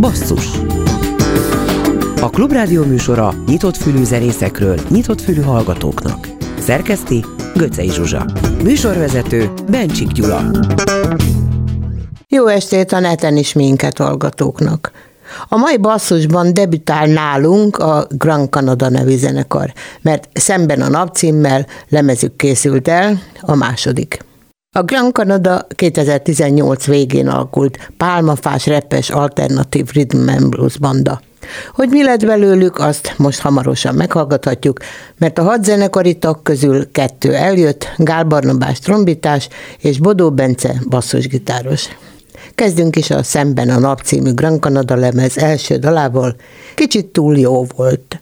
Basszus 0.00 0.46
A 2.20 2.30
Klubrádió 2.30 2.84
műsora 2.84 3.34
nyitott 3.46 3.76
fülű 3.76 4.04
zenészekről, 4.04 4.80
nyitott 4.88 5.20
fülű 5.20 5.40
hallgatóknak. 5.40 6.28
Szerkeszti 6.58 7.24
Göcej 7.54 7.88
Zsuzsa. 7.88 8.26
Műsorvezető 8.62 9.50
Bencsik 9.70 10.08
Gyula. 10.08 10.50
Jó 12.28 12.46
estét 12.46 12.92
a 12.92 13.00
neten 13.00 13.36
is 13.36 13.52
minket 13.52 13.98
hallgatóknak. 13.98 14.92
A 15.48 15.56
mai 15.56 15.78
basszusban 15.78 16.54
debütál 16.54 17.06
nálunk 17.06 17.76
a 17.76 18.06
Grand 18.10 18.48
Canada 18.48 18.88
nevű 18.88 19.16
zenekar, 19.16 19.72
mert 20.02 20.28
szemben 20.32 20.80
a 20.80 20.88
napcímmel 20.88 21.66
lemezük 21.88 22.36
készült 22.36 22.88
el, 22.88 23.20
a 23.40 23.54
második. 23.54 24.28
A 24.72 24.82
Grand 24.82 25.12
Canada 25.12 25.66
2018 25.74 26.86
végén 26.86 27.28
alakult 27.28 27.90
pálmafás, 27.96 28.66
repes, 28.66 29.10
alternatív 29.10 29.86
rhythm 29.92 30.28
and 30.28 30.48
blues 30.48 30.78
banda. 30.78 31.20
Hogy 31.72 31.88
mi 31.88 32.02
lett 32.02 32.26
belőlük, 32.26 32.78
azt 32.78 33.14
most 33.16 33.40
hamarosan 33.40 33.94
meghallgathatjuk, 33.94 34.78
mert 35.18 35.38
a 35.38 35.42
hat 35.42 35.64
zenekari 35.64 36.18
tag 36.18 36.42
közül 36.42 36.90
kettő 36.90 37.34
eljött, 37.34 37.88
Gál 37.96 38.24
Barnabás 38.24 38.78
trombitás 38.78 39.48
és 39.78 39.98
Bodó 39.98 40.30
Bence 40.30 40.74
basszusgitáros. 40.88 41.88
Kezdünk 42.54 42.96
is 42.96 43.10
a 43.10 43.22
Szemben 43.22 43.70
a 43.70 43.78
nap 43.78 44.00
című 44.00 44.32
Grand 44.34 44.60
Canada 44.60 44.94
lemez 44.94 45.38
első 45.38 45.76
dalával, 45.76 46.36
kicsit 46.74 47.06
túl 47.06 47.38
jó 47.38 47.64
volt. 47.76 48.20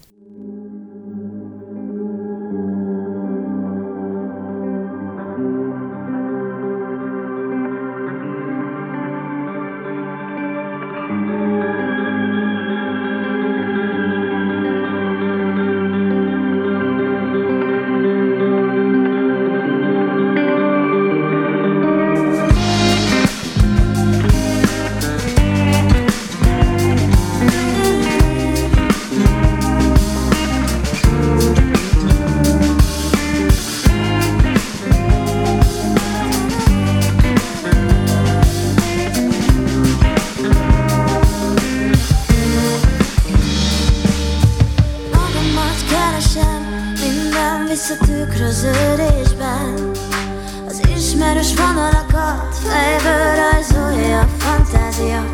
fantázia. 54.68 55.24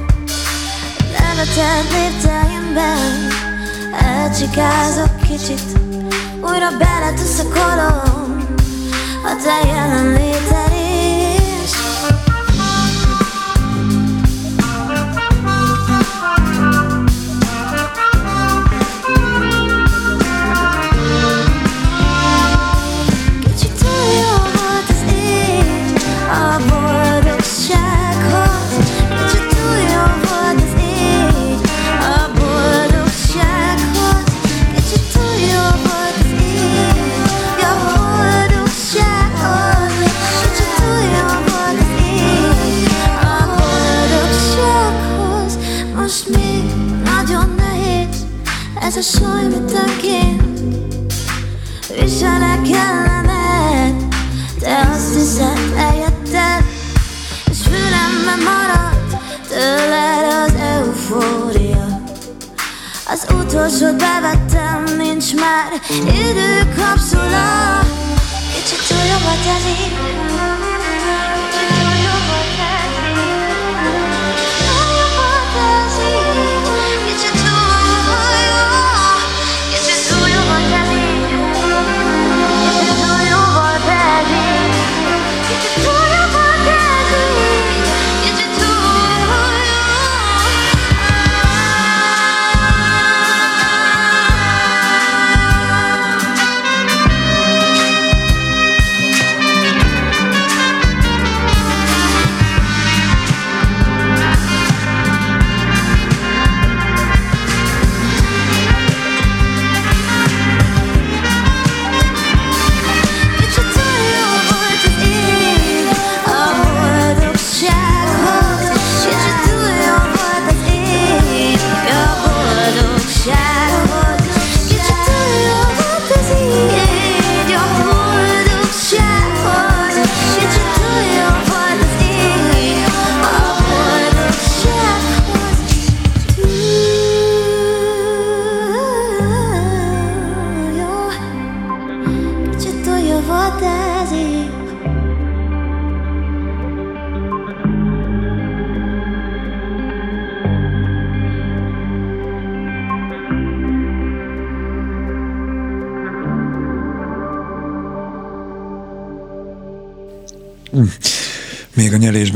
Neveted 1.13 1.93
lépteimben 1.93 3.29
Elcsikázok 4.01 5.21
kicsit. 5.21 5.79
Újra 6.41 6.69
beletűsz 6.79 7.39
a 7.39 7.43
kolom 7.43 8.47
A 9.25 9.37
te 9.45 9.67
jelenléted 9.67 10.74
Még 69.65 70.34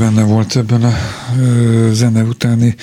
benne 0.09 0.23
volt 0.23 0.55
ebben 0.55 0.83
a 0.83 0.93
ö, 1.39 1.89
zene 1.93 2.23
utáni 2.23 2.75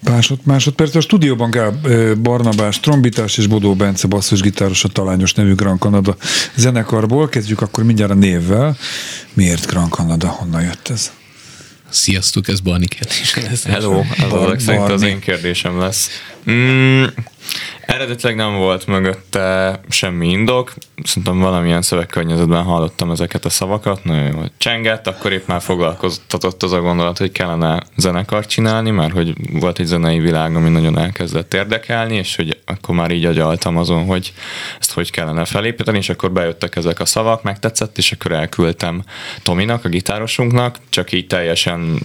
másod, 0.00 0.38
másodperc. 0.44 0.94
A 0.94 1.00
stúdióban 1.00 1.50
Gál 1.50 1.80
Barnabás 2.22 2.80
trombitás 2.80 3.38
és 3.38 3.46
Bodó 3.46 3.74
Bence 3.74 4.06
basszusgitáros 4.06 4.84
a 4.84 4.88
Talányos 4.88 5.34
nevű 5.34 5.54
Grand 5.54 5.78
Canada 5.78 6.16
zenekarból. 6.54 7.28
Kezdjük 7.28 7.60
akkor 7.60 7.84
mindjárt 7.84 8.10
a 8.10 8.14
névvel. 8.14 8.76
Miért 9.32 9.66
Grand 9.66 9.90
Canada? 9.90 10.28
Honnan 10.28 10.62
jött 10.62 10.88
ez? 10.88 11.10
Sziasztok, 11.88 12.48
ez 12.48 12.60
Barni 12.60 12.86
kérdés 12.86 13.34
lesz. 13.34 13.64
Hello, 13.64 14.02
az 14.30 14.62
szerint 14.62 14.88
az 14.88 15.02
én 15.02 15.18
kérdésem 15.18 15.78
lesz. 15.78 16.08
Mm, 16.50 17.04
Eredetileg 17.88 18.36
nem 18.36 18.56
volt 18.56 18.86
mögötte 18.86 19.80
semmi 19.88 20.28
indok, 20.28 20.72
szerintem 21.04 21.38
valamilyen 21.38 21.82
szövegkörnyezetben 21.82 22.62
hallottam 22.62 23.10
ezeket 23.10 23.44
a 23.44 23.48
szavakat, 23.48 24.04
nagyon 24.04 24.32
jól 24.32 24.50
csengett, 24.56 25.06
akkor 25.06 25.32
épp 25.32 25.46
már 25.46 25.60
foglalkoztatott 25.60 26.62
az 26.62 26.72
a 26.72 26.80
gondolat, 26.80 27.18
hogy 27.18 27.32
kellene 27.32 27.82
zenekart 27.96 28.48
csinálni, 28.48 28.90
mert 28.90 29.12
hogy 29.12 29.34
volt 29.52 29.78
egy 29.78 29.86
zenei 29.86 30.18
világ, 30.18 30.56
ami 30.56 30.68
nagyon 30.68 30.98
elkezdett 30.98 31.54
érdekelni, 31.54 32.16
és 32.16 32.36
hogy 32.36 32.58
akkor 32.64 32.94
már 32.94 33.10
így 33.10 33.24
agyaltam 33.24 33.76
azon, 33.76 34.04
hogy 34.04 34.32
ezt 34.80 34.92
hogy 34.92 35.10
kellene 35.10 35.44
felépíteni, 35.44 35.98
és 35.98 36.08
akkor 36.08 36.32
bejöttek 36.32 36.76
ezek 36.76 37.00
a 37.00 37.04
szavak, 37.04 37.42
megtetszett, 37.42 37.98
és 37.98 38.12
akkor 38.12 38.32
elküldtem 38.32 39.04
Tominak, 39.42 39.84
a 39.84 39.88
gitárosunknak, 39.88 40.76
csak 40.88 41.12
így 41.12 41.26
teljesen 41.26 42.00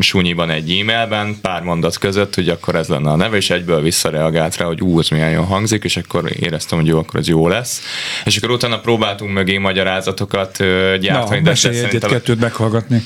súnyiban 0.00 0.50
egy 0.50 0.70
e-mailben, 0.70 1.38
pár 1.40 1.62
mondat 1.62 1.98
között, 1.98 2.34
hogy 2.34 2.48
akkor 2.48 2.74
ez 2.74 2.88
lenne 2.88 3.10
a 3.10 3.16
neve, 3.16 3.36
és 3.36 3.50
egyből 3.50 3.82
visszareagált 3.82 4.56
rá, 4.56 4.66
hogy 4.66 4.80
ú, 4.80 4.98
ez 4.98 5.08
milyen 5.08 5.30
jól 5.30 5.44
hangzik, 5.44 5.84
és 5.84 5.96
akkor 5.96 6.32
éreztem, 6.38 6.78
hogy 6.78 6.88
jó, 6.88 6.98
akkor 6.98 7.20
ez 7.20 7.28
jó 7.28 7.48
lesz. 7.48 7.82
És 8.24 8.36
akkor 8.36 8.50
utána 8.50 8.80
próbáltunk 8.80 9.32
mögé 9.32 9.58
magyarázatokat 9.58 10.56
gyártani. 11.00 11.40
Na, 11.40 11.44
de 11.44 11.54
szerintem... 11.54 12.10
kettőt 12.10 12.40
meghallgatni. 12.40 13.02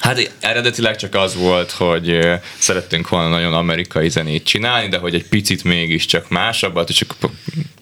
Hát 0.00 0.32
eredetileg 0.40 0.96
csak 0.96 1.14
az 1.14 1.36
volt, 1.36 1.70
hogy 1.70 2.18
szerettünk 2.58 3.08
volna 3.08 3.28
nagyon 3.28 3.52
amerikai 3.52 4.08
zenét 4.08 4.44
csinálni, 4.44 4.88
de 4.88 4.98
hogy 4.98 5.14
egy 5.14 5.28
picit 5.28 5.64
mégiscsak 5.64 6.28
másabbat, 6.28 6.88
és 6.88 6.96
csak 6.96 7.16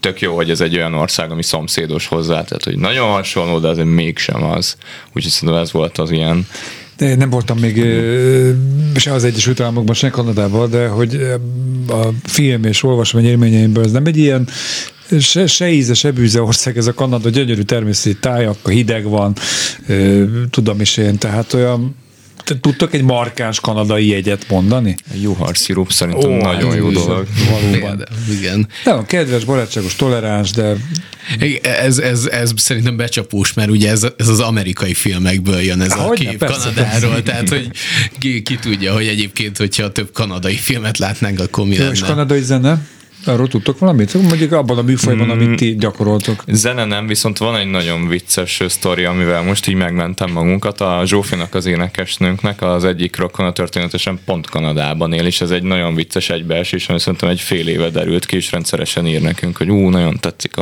tök 0.01 0.21
jó, 0.21 0.35
hogy 0.35 0.51
ez 0.51 0.61
egy 0.61 0.77
olyan 0.77 0.95
ország, 0.95 1.31
ami 1.31 1.43
szomszédos 1.43 2.07
hozzá, 2.07 2.45
tehát 2.45 2.65
hogy 2.65 2.79
nagyon 2.79 3.11
hasonló, 3.11 3.59
de 3.59 3.69
azért 3.69 3.89
mégsem 3.89 4.43
az. 4.43 4.77
Úgyhogy 5.13 5.33
szerintem 5.33 5.63
ez 5.63 5.73
volt 5.73 5.99
az 5.99 6.11
ilyen 6.11 6.47
nem 7.17 7.31
voltam 7.31 7.59
még 7.59 7.85
se 8.97 9.13
az 9.13 9.25
Egyesült 9.25 9.61
Államokban, 9.61 9.95
se 9.95 10.11
Kanadában, 10.11 10.71
de 10.71 10.87
hogy 10.87 11.21
a 11.89 12.09
film 12.23 12.65
és 12.65 12.83
olvasmány 12.83 13.25
élményeimből 13.25 13.85
ez 13.85 13.93
nem 13.93 14.07
egy 14.07 14.19
ilyen 14.19 14.49
se, 15.21 15.47
se 15.47 15.71
íze, 15.71 15.95
se 15.95 16.11
bűze 16.11 16.43
ország, 16.43 16.77
ez 16.77 16.87
a 16.87 16.95
Kanada 16.95 17.29
gyönyörű 17.29 17.63
természeti 17.63 18.17
táj, 18.17 18.47
akkor 18.47 18.73
hideg 18.73 19.05
van, 19.05 19.35
tudom 20.51 20.81
is 20.81 20.97
én, 20.97 21.19
tehát 21.19 21.53
olyan 21.53 21.95
Tudtak 22.61 22.95
egy 22.95 23.03
markáns 23.03 23.61
kanadai 23.61 24.09
jegyet 24.09 24.49
mondani? 24.49 24.97
Juhar 25.23 25.57
szirup 25.57 25.93
szerintem 25.93 26.31
oh, 26.31 26.43
nagyon 26.43 26.77
jó 26.77 26.91
dolog. 26.91 27.27
Valóban. 27.51 28.05
Igen. 28.39 28.69
Nem, 28.85 29.07
kedves, 29.07 29.45
barátságos, 29.45 29.97
toleráns, 29.97 30.51
de... 30.51 30.77
Ez, 31.63 31.99
ez, 31.99 32.27
ez 32.27 32.53
szerintem 32.57 32.97
becsapós, 32.97 33.53
mert 33.53 33.71
ugye 33.71 33.91
ez, 33.91 34.07
ez 34.17 34.29
az 34.29 34.41
amerikai 34.41 34.95
filmekből 34.95 35.61
jön 35.61 35.81
ez 35.81 35.93
Há, 35.93 36.05
a 36.05 36.11
kép 36.11 36.39
persze, 36.39 36.73
Kanadáról, 36.75 37.11
persze. 37.11 37.23
tehát 37.23 37.49
hogy 37.49 37.71
ki, 38.19 38.43
ki 38.43 38.57
tudja, 38.57 38.93
hogy 38.93 39.07
egyébként, 39.07 39.57
hogyha 39.57 39.93
több 39.93 40.13
kanadai 40.13 40.57
filmet 40.57 40.99
látnánk, 40.99 41.41
akkor 41.41 41.67
mi 41.67 41.75
Jó, 41.75 41.81
lenne. 41.81 41.93
És 41.93 42.01
kanadai 42.01 42.43
zene? 42.43 42.87
Arról 43.25 43.49
tudtok 43.49 43.79
valamit? 43.79 44.15
Mondjuk 44.15 44.53
abban 44.53 44.79
a 44.79 44.83
műfajban, 44.83 45.27
mm, 45.27 45.31
amit 45.31 45.57
ti 45.57 45.77
gyakoroltok. 45.77 46.45
Zene 46.47 46.85
nem, 46.85 47.07
viszont 47.07 47.39
van 47.39 47.57
egy 47.57 47.71
nagyon 47.71 48.09
vicces 48.09 48.63
sztori, 48.69 49.05
amivel 49.05 49.43
most 49.43 49.69
így 49.69 49.75
megmentem 49.75 50.31
magunkat. 50.31 50.81
A 50.81 51.03
Zsófinak, 51.05 51.55
az 51.55 51.67
énekesnőnknek 51.67 52.63
az 52.63 52.85
egyik 52.85 53.17
rokona 53.17 53.53
történetesen 53.53 54.21
pont 54.25 54.51
Kanadában 54.51 55.13
él, 55.13 55.27
és 55.27 55.41
ez 55.41 55.51
egy 55.51 55.63
nagyon 55.63 55.95
vicces 55.95 56.31
egybeesés, 56.31 56.89
ami 56.89 56.99
szerintem 56.99 57.29
egy 57.29 57.41
fél 57.41 57.69
éve 57.69 57.91
derült 57.91 58.27
ki, 58.27 58.37
és 58.37 58.51
rendszeresen 58.51 59.07
ír 59.07 59.21
nekünk, 59.21 59.57
hogy 59.57 59.71
ú, 59.71 59.89
nagyon 59.89 60.19
tetszik 60.21 60.57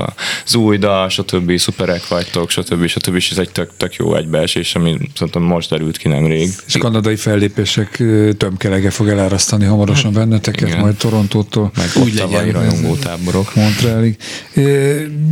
az 0.44 0.54
új 0.54 0.78
dal, 0.78 1.08
stb. 1.08 1.58
szuperek 1.58 2.08
vagytok, 2.08 2.50
stb. 2.50 2.86
stb. 2.86 3.14
És 3.14 3.30
ez 3.30 3.38
egy 3.38 3.50
tök, 3.50 3.70
tök 3.76 3.94
jó 3.94 4.14
egybeesés, 4.14 4.74
ami 4.74 4.98
szerintem 5.14 5.42
most 5.42 5.70
derült 5.70 5.96
ki 5.96 6.08
nemrég. 6.08 6.50
És 6.66 6.74
a 6.74 6.78
kanadai 6.78 7.16
fellépések 7.16 8.02
tömkelege 8.36 8.90
fog 8.90 9.08
elárasztani 9.08 9.64
hamarosan 9.64 10.12
benneteket, 10.12 10.68
Igen. 10.68 10.80
majd 10.80 10.96
Torontótól. 10.96 11.70
Meg 11.76 12.04
úgy 12.04 12.14
legyen 12.14 12.51
rajongótáborok. 12.52 13.54
Montrealig. 13.54 14.16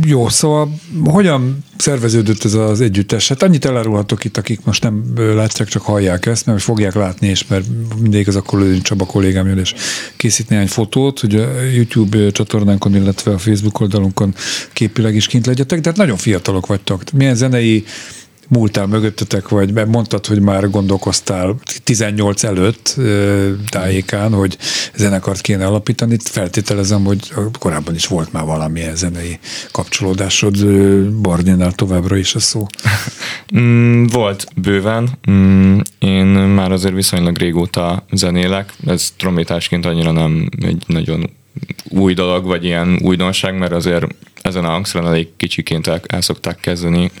Jó, 0.05 0.29
szóval 0.29 0.75
hogyan 1.03 1.63
szerveződött 1.77 2.43
ez 2.43 2.53
az 2.53 2.81
együttes? 2.81 3.27
Hát 3.27 3.43
annyit 3.43 3.65
elárulhatok 3.65 4.23
itt, 4.23 4.37
akik 4.37 4.59
most 4.63 4.83
nem 4.83 5.03
látják, 5.15 5.67
csak 5.67 5.81
hallják 5.81 6.25
ezt, 6.25 6.45
mert 6.45 6.61
fogják 6.61 6.93
látni, 6.93 7.27
és 7.27 7.47
mert 7.47 7.65
mindig 7.99 8.27
az 8.27 8.35
akkor 8.35 8.59
Lőn 8.59 8.81
Csaba 8.81 9.05
kollégám 9.05 9.47
jön, 9.47 9.57
és 9.57 9.73
készít 10.15 10.49
néhány 10.49 10.67
fotót, 10.67 11.19
hogy 11.19 11.35
a 11.35 11.61
YouTube 11.61 12.31
csatornánkon, 12.31 12.95
illetve 12.95 13.31
a 13.31 13.37
Facebook 13.37 13.79
oldalunkon 13.79 14.33
képileg 14.73 15.15
is 15.15 15.27
kint 15.27 15.45
legyetek, 15.45 15.79
de 15.79 15.89
hát 15.89 15.97
nagyon 15.97 16.17
fiatalok 16.17 16.65
vagytok. 16.67 17.03
Milyen 17.13 17.35
zenei 17.35 17.83
múltál 18.51 18.85
mögöttetek, 18.85 19.49
vagy 19.49 19.87
mondtad, 19.87 20.25
hogy 20.25 20.41
már 20.41 20.69
gondolkoztál 20.69 21.55
18 21.83 22.43
előtt 22.43 22.95
tájékán, 23.69 24.33
hogy 24.33 24.57
zenekart 24.95 25.41
kéne 25.41 25.65
alapítani. 25.65 26.17
Feltételezem, 26.23 27.03
hogy 27.03 27.33
korábban 27.59 27.95
is 27.95 28.07
volt 28.07 28.31
már 28.31 28.45
valamilyen 28.45 28.95
zenei 28.95 29.39
kapcsolódásod, 29.71 30.65
Barninál 31.21 31.71
továbbra 31.71 32.17
is 32.17 32.35
a 32.35 32.39
szó. 32.39 32.67
Mm, 33.57 34.05
volt 34.05 34.47
bőven. 34.55 35.09
Mm, 35.31 35.79
én 35.99 36.25
már 36.25 36.71
azért 36.71 36.93
viszonylag 36.93 37.37
régóta 37.37 38.05
zenélek. 38.11 38.73
Ez 38.85 39.13
trombitásként 39.17 39.85
annyira 39.85 40.11
nem 40.11 40.49
egy 40.61 40.83
nagyon 40.87 41.29
új 41.89 42.13
dolog, 42.13 42.45
vagy 42.45 42.63
ilyen 42.63 42.99
újdonság, 43.01 43.57
mert 43.57 43.71
azért 43.71 44.05
ezen 44.41 44.65
a 44.65 44.69
hangszeren 44.69 45.07
elég 45.07 45.27
kicsiként 45.37 45.87
el, 45.87 46.01
el 46.07 46.21
szokták 46.21 46.59
kezdeni 46.59 47.11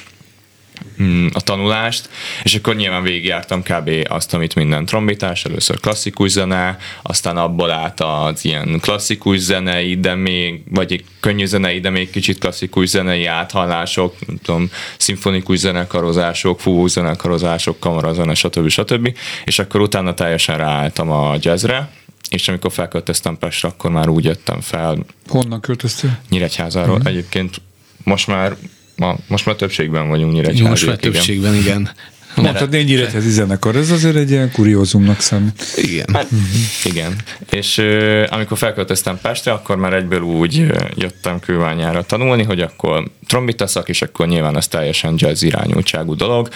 a 1.33 1.41
tanulást, 1.41 2.09
és 2.43 2.55
akkor 2.55 2.75
nyilván 2.75 3.03
végigjártam 3.03 3.63
kb. 3.63 3.89
azt, 4.09 4.33
amit 4.33 4.55
minden 4.55 4.85
trombitás, 4.85 5.45
először 5.45 5.79
klasszikus 5.79 6.29
zene, 6.29 6.77
aztán 7.01 7.37
abból 7.37 7.71
át 7.71 8.01
az 8.01 8.45
ilyen 8.45 8.79
klasszikus 8.79 9.37
zenei, 9.37 9.99
de 9.99 10.15
még, 10.15 10.63
vagy 10.69 11.03
könnyű 11.19 11.45
zenei, 11.45 11.79
de 11.79 11.89
még 11.89 12.09
kicsit 12.09 12.37
klasszikus 12.37 12.87
zenei 12.87 13.25
áthallások, 13.25 14.15
nem 14.27 14.37
tudom, 14.43 14.69
szimfonikus 14.97 15.57
zenekarozások, 15.57 16.59
fúvós 16.59 16.91
zenekarozások, 16.91 17.79
kamarazene, 17.79 18.33
stb. 18.33 18.69
stb. 18.69 19.17
És 19.43 19.59
akkor 19.59 19.81
utána 19.81 20.13
teljesen 20.13 20.57
ráálltam 20.57 21.11
a 21.11 21.35
jazzre, 21.39 21.89
és 22.29 22.47
amikor 22.47 22.71
felköltöztem 22.71 23.37
Pestre, 23.37 23.67
akkor 23.67 23.91
már 23.91 24.09
úgy 24.09 24.23
jöttem 24.23 24.61
fel. 24.61 24.97
Honnan 25.27 25.61
költöztél? 25.61 26.19
Nyíregyházáról. 26.29 26.97
Mm. 26.99 27.05
Egyébként 27.05 27.61
most 28.03 28.27
már 28.27 28.55
ma, 29.01 29.15
most 29.27 29.45
már 29.45 29.55
többségben 29.55 30.09
vagyunk 30.09 30.33
Nyíregyházig. 30.33 30.67
Most 30.67 30.85
már 30.85 30.95
többségben, 30.95 31.55
igen. 31.55 31.91
Mondtad 32.35 32.69
négy 32.69 32.85
nyíregyházi 32.85 33.29
zenekar, 33.29 33.75
ez 33.75 33.91
azért 33.91 34.15
egy 34.15 34.29
ilyen 34.29 34.51
kuriózumnak 34.51 35.19
számít. 35.19 35.63
Igen. 35.75 36.05
Hát, 36.13 36.23
uh-huh. 36.23 36.49
Igen. 36.83 37.15
És 37.49 37.81
amikor 38.29 38.57
felköltöztem 38.57 39.19
Pestre, 39.21 39.51
akkor 39.51 39.75
már 39.75 39.93
egyből 39.93 40.21
úgy 40.21 40.65
jöttem 40.95 41.39
kőványára 41.39 42.03
tanulni, 42.03 42.43
hogy 42.43 42.59
akkor 42.59 43.07
trombita 43.27 43.67
szak, 43.67 43.89
és 43.89 44.01
akkor 44.01 44.27
nyilván 44.27 44.57
ez 44.57 44.67
teljesen 44.67 45.13
jazz 45.17 45.43
irányultságú 45.43 46.15
dolog, 46.15 46.49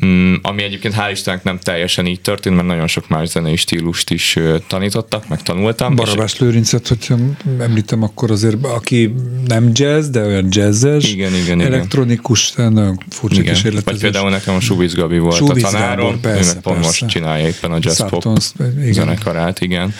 um, 0.00 0.38
ami 0.42 0.62
egyébként 0.62 0.94
hál' 0.94 1.10
Istennek 1.12 1.44
nem 1.44 1.58
teljesen 1.58 2.06
így 2.06 2.20
történt, 2.20 2.56
mert 2.56 2.68
nagyon 2.68 2.86
sok 2.86 3.08
más 3.08 3.28
zenei 3.28 3.56
stílust 3.56 4.10
is 4.10 4.38
tanítottak, 4.66 5.28
meg 5.28 5.42
tanultam. 5.42 5.94
Barabás 5.94 6.32
és... 6.32 6.38
Lőrincet, 6.38 6.88
hogyha 6.88 7.16
említem, 7.58 8.02
akkor 8.02 8.30
azért, 8.30 8.64
aki 8.66 9.14
nem 9.46 9.70
jazz, 9.72 10.08
de 10.08 10.24
olyan 10.24 10.46
jazzes, 10.50 11.12
igen, 11.12 11.34
igen, 11.34 11.60
elektronikus, 11.60 12.52
igen. 12.52 12.72
nagyon 12.72 12.98
furcsa 13.08 13.40
igen. 13.40 13.54
kísérletezés. 13.54 14.00
Vagy 14.00 14.10
például 14.10 14.30
nekem 14.30 14.54
a 14.54 14.60
Subiz 14.60 14.94
Gabi 14.94 15.11
volt 15.18 15.36
Subiz 15.36 15.64
a 15.64 15.70
tanárom, 15.70 16.06
Gábor, 16.06 16.20
persze, 16.20 16.50
ő 16.50 16.54
meg 16.54 16.62
pont 16.62 16.76
persze. 16.76 17.00
most 17.00 17.14
csinálja 17.14 17.46
éppen 17.46 17.72
a 17.72 17.78
jazz 17.80 18.02
pop 18.02 18.38
zenekarát, 18.90 19.60
igen. 19.60 19.94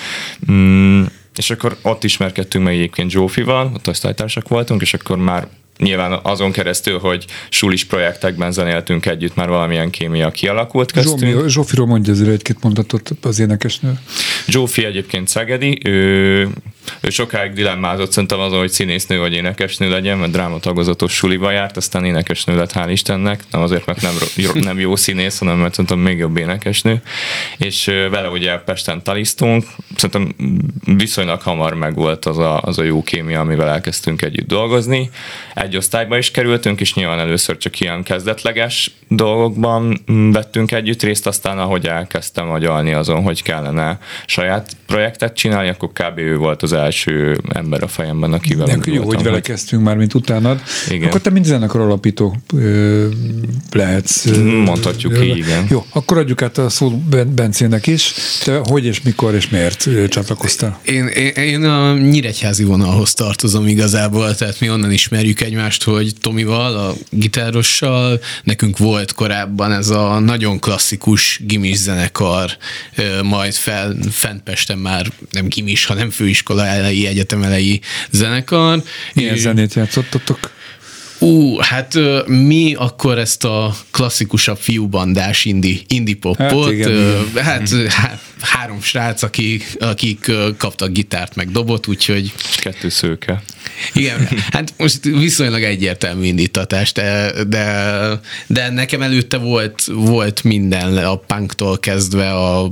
Mm, 0.51 1.03
és 1.37 1.51
akkor 1.51 1.77
ott 1.83 2.05
ismerkedtünk 2.05 2.65
meg 2.65 2.75
egyébként 2.75 3.11
Zsófival, 3.11 3.71
ott 3.75 3.89
osztálytársak 3.89 4.49
voltunk, 4.49 4.81
és 4.81 4.95
akkor 4.95 5.17
már 5.17 5.49
nyilván 5.79 6.21
azon 6.23 6.53
keresztül, 6.53 6.99
hogy 6.99 7.27
sulis 7.49 7.85
projektekben 7.85 8.53
zenéltünk 8.53 9.07
együtt, 9.07 9.35
már 9.35 9.49
valamilyen 9.49 9.91
kémia 9.91 10.31
kialakult 10.31 10.93
köztünk. 10.93 11.33
Zsófi, 11.33 11.49
Zsófiról 11.51 11.87
mondja 11.87 12.13
azért 12.13 12.29
egy-két 12.29 12.63
mondatot 12.63 13.11
az 13.23 13.39
énekesnő. 13.39 13.99
Zsófi 14.47 14.85
egyébként 14.85 15.29
szegedi, 15.29 15.79
ő, 15.85 16.49
ő 17.01 17.11
sokáig 17.11 17.53
dilemmázott 17.53 18.13
szerintem 18.13 18.41
azon, 18.41 18.59
hogy 18.59 18.71
színésznő 18.71 19.19
vagy 19.19 19.33
énekesnő 19.33 19.91
legyen, 19.91 20.19
mert 20.19 20.33
drámatagozatos 20.33 21.13
suliba 21.13 21.51
járt, 21.51 21.77
aztán 21.77 22.05
énekesnő 22.05 22.57
lett, 22.57 22.73
hál' 22.73 22.89
Istennek, 22.91 23.43
nem 23.51 23.61
azért, 23.61 23.87
mert 23.87 24.01
nem, 24.01 24.15
nem 24.55 24.79
jó 24.79 24.97
színész, 24.97 25.39
hanem 25.39 25.57
mert 25.59 25.75
szerintem 25.75 25.99
még 25.99 26.19
jobb 26.19 26.37
énekesnő. 26.37 27.03
És 27.57 27.85
vele 28.11 28.29
ugye 28.29 28.57
Pesten 28.57 29.03
talisztunk, 29.03 29.65
szerintem 29.97 30.35
viszonylag 30.85 31.41
hamar 31.41 31.75
megvolt 31.75 32.25
az 32.25 32.39
a, 32.39 32.61
az 32.61 32.79
a 32.79 32.83
jó 32.83 33.03
kémia, 33.03 33.41
amivel 33.41 33.69
elkezdtünk 33.69 34.23
együtt 34.23 34.47
dolgozni. 34.47 35.11
Egy 35.55 35.77
osztályba 35.77 36.19
is 36.19 36.31
kerültünk, 36.31 36.81
és 36.81 36.95
nyilván 36.95 37.19
először 37.19 37.57
csak 37.57 37.81
ilyen 37.81 38.03
kezdetleges 38.03 38.91
dolgokban 39.09 39.99
vettünk 40.33 40.73
együtt 40.73 41.03
részt, 41.03 41.27
aztán 41.27 41.59
ahogy 41.59 41.87
elkezdtem 41.87 42.51
agyalni 42.51 42.93
azon, 42.93 43.23
hogy 43.23 43.43
kellene 43.43 43.99
saját 44.27 44.77
projektet 44.87 45.37
csinálni, 45.37 45.69
akkor 45.69 45.93
kb. 45.93 46.19
ő 46.19 46.37
volt 46.37 46.63
az 46.63 46.72
első 46.73 47.03
első 47.03 47.41
ember 47.49 47.83
a 47.83 47.89
fejemben, 47.89 48.33
akivel 48.33 48.67
Nem, 48.67 48.81
jó, 48.85 49.05
hogy 49.05 49.23
vele 49.23 49.41
kezdtünk 49.41 49.83
már, 49.83 49.97
mint 49.97 50.15
utánad. 50.15 50.63
Igen. 50.89 51.09
Akkor 51.09 51.21
te 51.21 51.31
mind 51.31 51.45
zenekar 51.45 51.81
alapító 51.81 52.37
ö, 52.55 53.07
lehetsz. 53.71 54.25
Mondhatjuk 54.65 55.13
ki, 55.13 55.37
igen. 55.37 55.67
Jó, 55.71 55.87
akkor 55.91 56.19
adjuk 56.19 56.43
át 56.43 56.59
a 56.59 56.69
szót 56.69 57.27
Bencének 57.29 57.87
is. 57.87 58.15
Te 58.45 58.61
hogy 58.65 58.85
és 58.85 59.03
mikor 59.03 59.35
és 59.35 59.49
miért 59.49 59.89
csatlakoztál? 60.09 60.81
Én, 60.85 61.07
én, 61.07 61.29
én 61.29 61.65
a 61.65 61.95
nyíregyházi 61.95 62.65
vonalhoz 62.65 63.15
tartozom 63.15 63.67
igazából, 63.67 64.35
tehát 64.35 64.61
mi 64.61 64.71
onnan 64.71 64.93
ismerjük 64.93 65.41
egymást, 65.41 65.83
hogy 65.83 66.13
Tomival, 66.21 66.77
a 66.77 66.95
gitárossal, 67.11 68.21
nekünk 68.45 68.79
volt 68.79 69.13
korábban 69.13 69.73
ez 69.73 69.89
a 69.89 70.19
nagyon 70.19 70.59
klasszikus 70.59 71.41
gimis 71.47 71.77
zenekar, 71.77 72.51
majd 73.23 73.55
fel, 73.55 73.97
fent 74.11 74.43
Pesten 74.43 74.79
már 74.79 75.07
nem 75.31 75.47
gimis, 75.49 75.85
hanem 75.85 76.11
főiskola 76.11 76.62
elejé, 76.67 77.07
egyetem 77.07 77.43
elejé 77.43 77.81
zenekar. 78.11 78.83
Milyen 79.15 79.37
zenét 79.37 79.75
játszottatok? 79.75 80.51
Ú, 81.19 81.57
hát 81.59 81.99
mi 82.27 82.75
akkor 82.75 83.19
ezt 83.19 83.45
a 83.45 83.75
klasszikusabb 83.91 84.59
fiúbandás 84.59 85.45
indi, 85.45 85.83
indie 85.87 86.17
popot, 86.21 86.65
hát, 86.65 86.71
igen, 86.71 87.29
hát, 87.35 87.69
hát 87.89 88.21
három 88.41 88.81
srác, 88.81 89.23
akik, 89.23 89.77
akik 89.79 90.31
kaptak 90.57 90.91
gitárt 90.91 91.35
meg 91.35 91.51
dobot, 91.51 91.87
úgyhogy... 91.87 92.33
Kettő 92.57 92.89
szőke. 92.89 93.43
Igen, 93.93 94.29
hát 94.51 94.75
most 94.77 95.05
viszonylag 95.05 95.63
egyértelmű 95.63 96.25
indítatás, 96.25 96.93
de, 96.93 97.33
de, 97.45 98.21
de 98.47 98.71
nekem 98.71 99.03
előtte 99.03 99.37
volt, 99.37 99.85
volt 99.85 100.43
minden, 100.45 100.97
a 100.97 101.17
punktól 101.17 101.79
kezdve 101.79 102.33
a, 102.33 102.65
a 102.65 102.71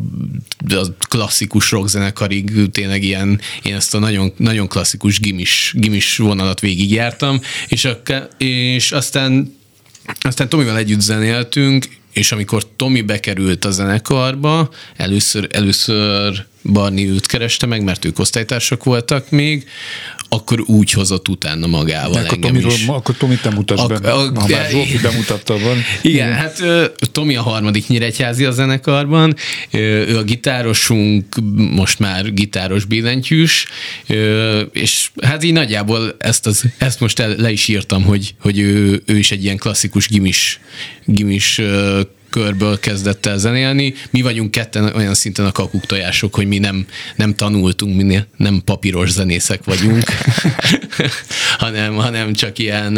klasszikus 1.09 1.71
rockzenekarig, 1.71 2.71
tényleg 2.71 3.02
ilyen, 3.02 3.40
én 3.62 3.75
ezt 3.75 3.95
a 3.95 3.99
nagyon, 3.99 4.33
nagyon 4.37 4.69
klasszikus 4.69 5.21
gimis, 5.21 5.73
gimis 5.76 6.16
vonalat 6.16 6.61
végigjártam, 6.61 7.40
és, 7.69 7.85
a, 7.85 8.02
és 8.38 8.92
aztán 8.92 9.59
aztán 10.21 10.49
Tomival 10.49 10.76
együtt 10.76 11.00
zenéltünk, 11.00 11.87
és 12.12 12.33
amikor 12.33 12.66
Tomi 12.76 13.00
bekerült 13.02 13.64
a 13.64 13.71
zenekarba, 13.71 14.71
először, 14.97 15.49
először 15.52 16.47
Barni 16.62 17.09
őt 17.09 17.26
kereste 17.26 17.66
meg, 17.66 17.83
mert 17.83 18.04
ők 18.04 18.19
osztálytársak 18.19 18.85
voltak 18.85 19.30
még, 19.30 19.69
akkor 20.32 20.60
úgy 20.66 20.90
hozott 20.92 21.28
utána 21.28 21.66
magával 21.66 22.12
De 22.12 22.18
akkor 22.18 22.32
engem 22.32 22.50
Tomiról, 22.50 22.72
is. 22.72 22.87
Akkor 22.87 23.16
Tomi 23.16 23.37
te 23.37 23.50
mutasd 23.50 24.00
be, 24.00 24.12
a, 24.12 24.20
a, 24.20 24.40
ha 24.40 24.49
már 24.49 24.70
Zsófi 24.70 24.99
bemutatta 24.99 25.58
van. 25.58 25.76
Igen, 26.02 26.32
hát 26.32 26.62
Tomi 27.12 27.37
a 27.37 27.42
harmadik 27.42 27.87
nyíregyházi 27.87 28.44
a 28.44 28.50
zenekarban, 28.50 29.37
ő 29.70 30.16
a 30.16 30.22
gitárosunk, 30.22 31.25
most 31.70 31.99
már 31.99 32.32
gitáros 32.32 32.84
billentyűs, 32.84 33.66
és 34.72 35.10
hát 35.22 35.42
így 35.42 35.52
nagyjából 35.52 36.14
ezt, 36.18 36.46
az, 36.46 36.64
ezt 36.78 37.00
most 37.00 37.18
le 37.37 37.50
is 37.50 37.68
írtam, 37.68 38.02
hogy, 38.02 38.34
hogy 38.40 38.58
ő, 38.58 39.02
ő 39.06 39.18
is 39.18 39.30
egy 39.30 39.44
ilyen 39.44 39.56
klasszikus 39.56 40.08
gimis, 40.08 40.60
gimis 41.04 41.60
körből 42.30 42.78
kezdett 42.80 43.26
el 43.26 43.38
zenélni. 43.38 43.94
Mi 44.10 44.22
vagyunk 44.22 44.50
ketten 44.50 44.94
olyan 44.94 45.14
szinten 45.14 45.46
a 45.46 45.52
kakuk 45.52 45.87
tojások, 45.87 46.34
hogy 46.34 46.46
mi 46.46 46.58
nem, 46.58 46.87
nem 47.16 47.34
tanultunk, 47.34 47.96
mi 47.96 48.18
nem 48.37 48.62
papíros 48.64 49.10
zenészek 49.10 49.64
vagyunk, 49.64 50.04
hanem, 51.58 51.94
hanem 51.94 52.32
csak 52.32 52.58
ilyen, 52.58 52.92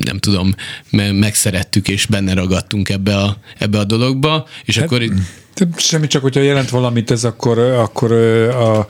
nem 0.00 0.18
tudom, 0.18 0.54
megszerettük 1.12 1.88
és 1.88 2.06
benne 2.06 2.34
ragadtunk 2.34 2.88
ebbe 2.88 3.16
a, 3.16 3.38
ebbe 3.58 3.78
a 3.78 3.84
dologba, 3.84 4.48
és 4.64 4.78
hát, 4.78 4.84
akkor... 4.84 5.02
Semmi, 5.76 6.06
csak 6.06 6.22
hogyha 6.22 6.40
jelent 6.40 6.70
valamit 6.70 7.10
ez, 7.10 7.24
akkor, 7.24 7.58
akkor 7.58 8.12
a 8.12 8.86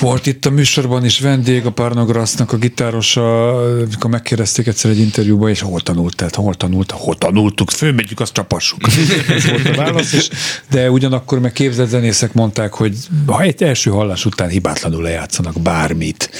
volt 0.00 0.26
itt 0.26 0.46
a 0.46 0.50
műsorban 0.50 1.04
is 1.04 1.20
vendég, 1.20 1.66
a 1.66 1.70
Parnograsznak 1.70 2.52
a 2.52 2.56
gitárosa, 2.56 3.56
amikor 3.56 4.10
megkérdezték 4.10 4.66
egyszer 4.66 4.90
egy 4.90 4.98
interjúban, 4.98 5.48
és 5.48 5.60
hol 5.60 5.80
tanult, 5.80 6.16
tehát 6.16 6.34
hol 6.34 6.54
tanult, 6.54 6.90
hol 6.90 7.18
tanultuk, 7.18 7.70
fölmegyük, 7.70 8.20
azt 8.20 8.32
csapassuk. 8.32 8.80
Ez 9.36 9.46
volt 9.46 9.66
a 9.66 9.74
válasz, 9.76 10.12
és, 10.12 10.28
de 10.70 10.90
ugyanakkor 10.90 11.38
meg 11.40 11.52
képzett 11.52 11.88
zenészek 11.88 12.32
mondták, 12.32 12.74
hogy 12.74 12.96
ha 13.26 13.40
egy 13.40 13.62
első 13.62 13.90
hallás 13.90 14.24
után 14.24 14.48
hibátlanul 14.48 15.02
lejátszanak 15.02 15.60
bármit, 15.60 16.30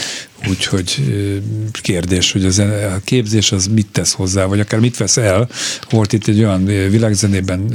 Úgyhogy 0.47 1.03
kérdés, 1.83 2.33
hogy 2.33 2.45
a, 2.45 2.63
a 2.95 3.01
képzés 3.05 3.53
az 3.53 3.67
mit 3.67 3.87
tesz 3.93 4.13
hozzá, 4.13 4.45
vagy 4.45 4.61
akár 4.61 4.81
mit 4.81 4.97
vesz 4.97 5.17
el. 5.17 5.49
Volt 5.91 6.13
itt 6.13 6.27
egy 6.27 6.39
olyan 6.39 6.65
világzenében 6.65 7.75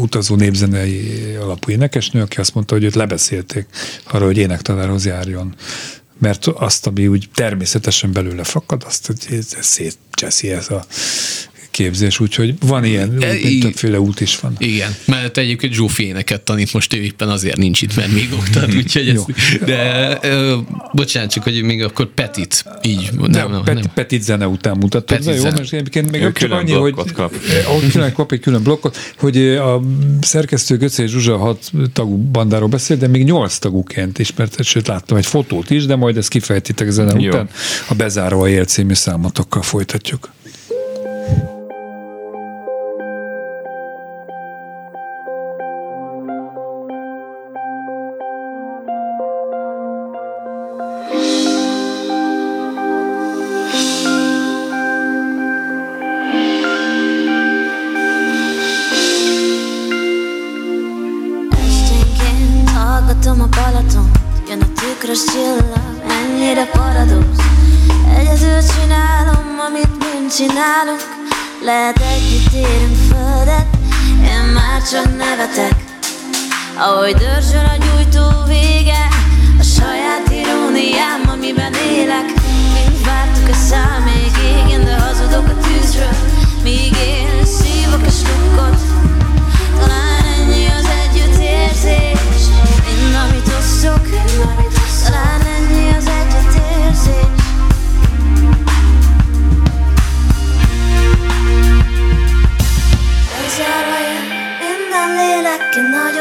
utazó 0.00 0.34
népzenei 0.34 1.34
alapú 1.40 1.70
énekesnő, 1.70 2.20
aki 2.20 2.36
azt 2.40 2.54
mondta, 2.54 2.74
hogy 2.74 2.84
őt 2.84 2.94
lebeszélték 2.94 3.66
arra, 4.04 4.24
hogy 4.24 4.36
énektanárhoz 4.36 5.06
járjon 5.06 5.54
mert 6.20 6.46
azt, 6.46 6.86
ami 6.86 7.06
úgy 7.06 7.28
természetesen 7.34 8.12
belőle 8.12 8.44
fakad, 8.44 8.82
azt 8.86 9.06
hogy 9.06 9.42
szétcseszi 9.60 10.50
ez 10.50 10.70
a 10.70 10.84
képzés, 11.70 12.20
úgyhogy 12.20 12.54
van 12.66 12.84
ilyen, 12.84 13.22
e, 13.22 13.34
többféle 13.60 14.00
út 14.00 14.20
is 14.20 14.40
van. 14.40 14.54
Igen, 14.58 14.94
mert 15.04 15.38
egyébként 15.38 15.72
Zsófi 15.72 16.06
éneket 16.06 16.40
tanít, 16.40 16.72
most 16.72 16.94
ő 16.94 17.02
éppen 17.02 17.28
azért 17.28 17.56
nincs 17.56 17.82
itt, 17.82 17.96
mert 17.96 18.12
még 18.12 18.28
oktat, 18.32 18.74
úgyhogy 18.80 19.08
ez, 19.08 19.24
de 19.64 20.18
ö, 20.22 20.56
bocsánat, 20.92 21.30
csak 21.30 21.42
hogy 21.42 21.62
még 21.62 21.82
akkor 21.82 22.14
Petit, 22.14 22.64
így 22.82 23.10
nem, 23.12 23.30
nem, 23.30 23.50
nem, 23.50 23.62
Pet, 23.62 23.74
nem. 23.74 23.84
Petit 23.94 24.22
zene 24.22 24.46
után 24.46 24.76
mutatod, 24.76 25.18
Petit 25.18 25.34
jó, 25.34 25.40
zene. 25.40 25.58
most 25.58 25.72
egyébként 25.72 26.10
még 26.10 26.32
csak 26.32 26.52
annyi, 26.52 26.72
hogy 26.72 26.94
kap. 27.12 27.34
külön 27.92 28.12
kap 28.12 28.32
egy 28.32 28.40
külön 28.40 28.62
blokkot, 28.62 28.96
hogy 29.18 29.38
a 29.46 29.80
szerkesztő 30.20 30.76
Göcé 30.76 31.06
Zsuzsa 31.06 31.36
hat 31.36 31.70
tagú 31.92 32.16
bandáról 32.16 32.68
beszél, 32.68 32.96
de 32.96 33.06
még 33.06 33.24
nyolc 33.24 33.58
tagúként 33.58 34.18
ismert, 34.18 34.64
sőt 34.64 34.86
láttam 34.86 35.16
egy 35.16 35.26
fotót 35.26 35.70
is, 35.70 35.86
de 35.86 35.96
majd 35.96 36.16
ezt 36.16 36.28
kifejtitek 36.28 36.90
zene 36.90 37.20
jó. 37.20 37.28
után. 37.28 37.48
A 37.88 37.94
bezáró 37.94 38.40
a 38.40 38.48
él 38.48 38.64
című 38.64 38.94
számotokkal 38.94 39.62
folytatjuk. 39.62 40.30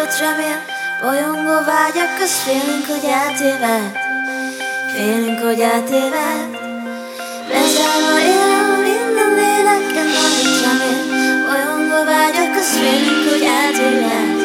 Nagyot 0.09 0.29
remél, 0.29 0.59
bolyongó 1.01 1.65
vágyak 1.65 2.17
köz 2.17 2.35
félünk, 2.43 2.85
hogy 2.87 3.05
eltéved 3.21 3.97
Félünk, 4.93 5.39
hogy 5.39 5.59
eltéved 5.59 6.49
Bezárva 7.47 8.15
él 8.33 8.77
minden 8.87 9.31
lélekkel 9.39 10.07
nagyot 10.15 10.57
remél 10.63 11.01
Bolyongó 11.47 12.03
vágyak 12.05 12.53
köz 12.53 12.71
félünk, 12.77 13.29
hogy 13.29 13.45
eltéved 13.59 14.37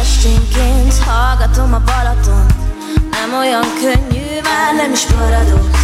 Esténként 0.00 0.94
hallgatom 1.06 1.74
a 1.74 1.82
Balaton. 1.88 2.46
Nem 3.10 3.38
olyan 3.38 3.66
könnyű, 3.80 4.40
már 4.42 4.74
nem 4.74 4.92
is 4.92 5.04
paradox 5.04 5.78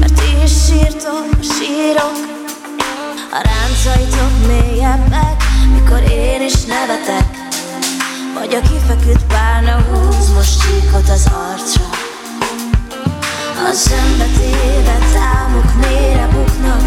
Mert 0.00 0.20
én 0.20 0.42
is 0.42 0.52
sírtok, 0.66 1.26
sírok 1.42 2.37
a 3.30 3.40
ráncaitok 3.42 4.46
mélyebbek, 4.46 5.42
mikor 5.72 6.02
én 6.10 6.42
is 6.42 6.64
nevetek. 6.64 7.26
Vagy 8.34 8.54
a 8.54 8.60
kifeküdt 8.60 9.24
párna 9.26 9.80
húz 9.80 10.32
most 10.34 10.60
csíkot 10.60 11.08
az 11.08 11.30
arcra. 11.50 11.84
A 13.68 13.72
szembe 13.72 14.24
tévedt 14.36 15.12
támok 15.12 15.74
mélyre 15.80 16.28
buknak. 16.32 16.86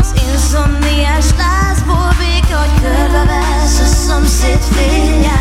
Az 0.00 0.12
inszomniás 0.28 1.26
lázból 1.38 2.14
vége, 2.18 2.56
hogy 2.56 2.80
körbevesz 2.82 3.80
a 3.80 3.86
szomszéd 4.06 4.60
fénye. 4.60 5.40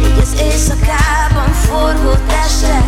Így 0.00 0.18
az 0.20 0.40
éjszakában 0.40 1.52
forgó 1.52 2.12
testek 2.28 2.84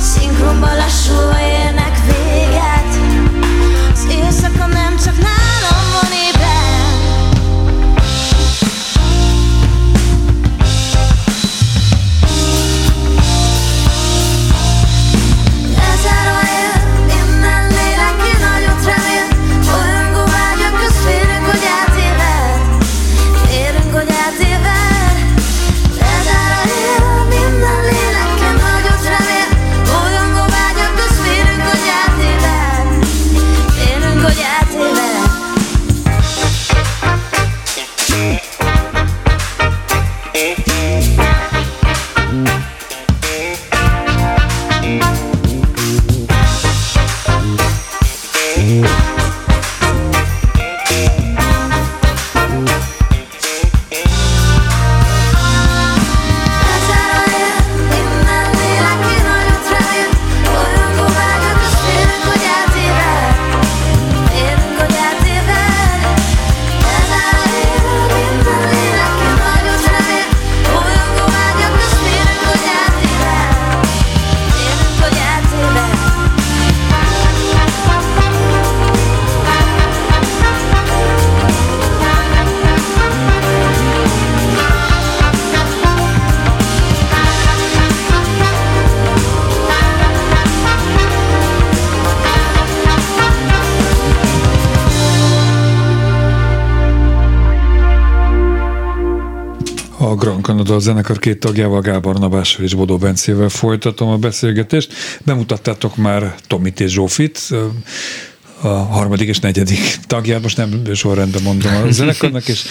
Szinkronba 0.00 0.74
lassulva 0.74 1.40
érnek 1.40 1.96
véget 2.06 2.81
zenekar 100.82 101.18
két 101.18 101.38
tagjával, 101.38 101.80
Gábor 101.80 102.18
Nabással 102.18 102.64
és 102.64 102.74
Bodó 102.74 102.96
Bencével 102.96 103.48
folytatom 103.48 104.08
a 104.08 104.16
beszélgetést. 104.16 104.92
Bemutattátok 105.24 105.96
már 105.96 106.34
Tomit 106.46 106.80
és 106.80 106.90
Zsófit, 106.90 107.40
a 108.60 108.68
harmadik 108.68 109.28
és 109.28 109.38
negyedik 109.38 109.96
tagját, 110.06 110.42
most 110.42 110.56
nem 110.56 110.94
sorrendben 110.94 111.42
mondom 111.42 111.74
a 111.74 111.90
zenekarnak, 111.90 112.48
és 112.48 112.64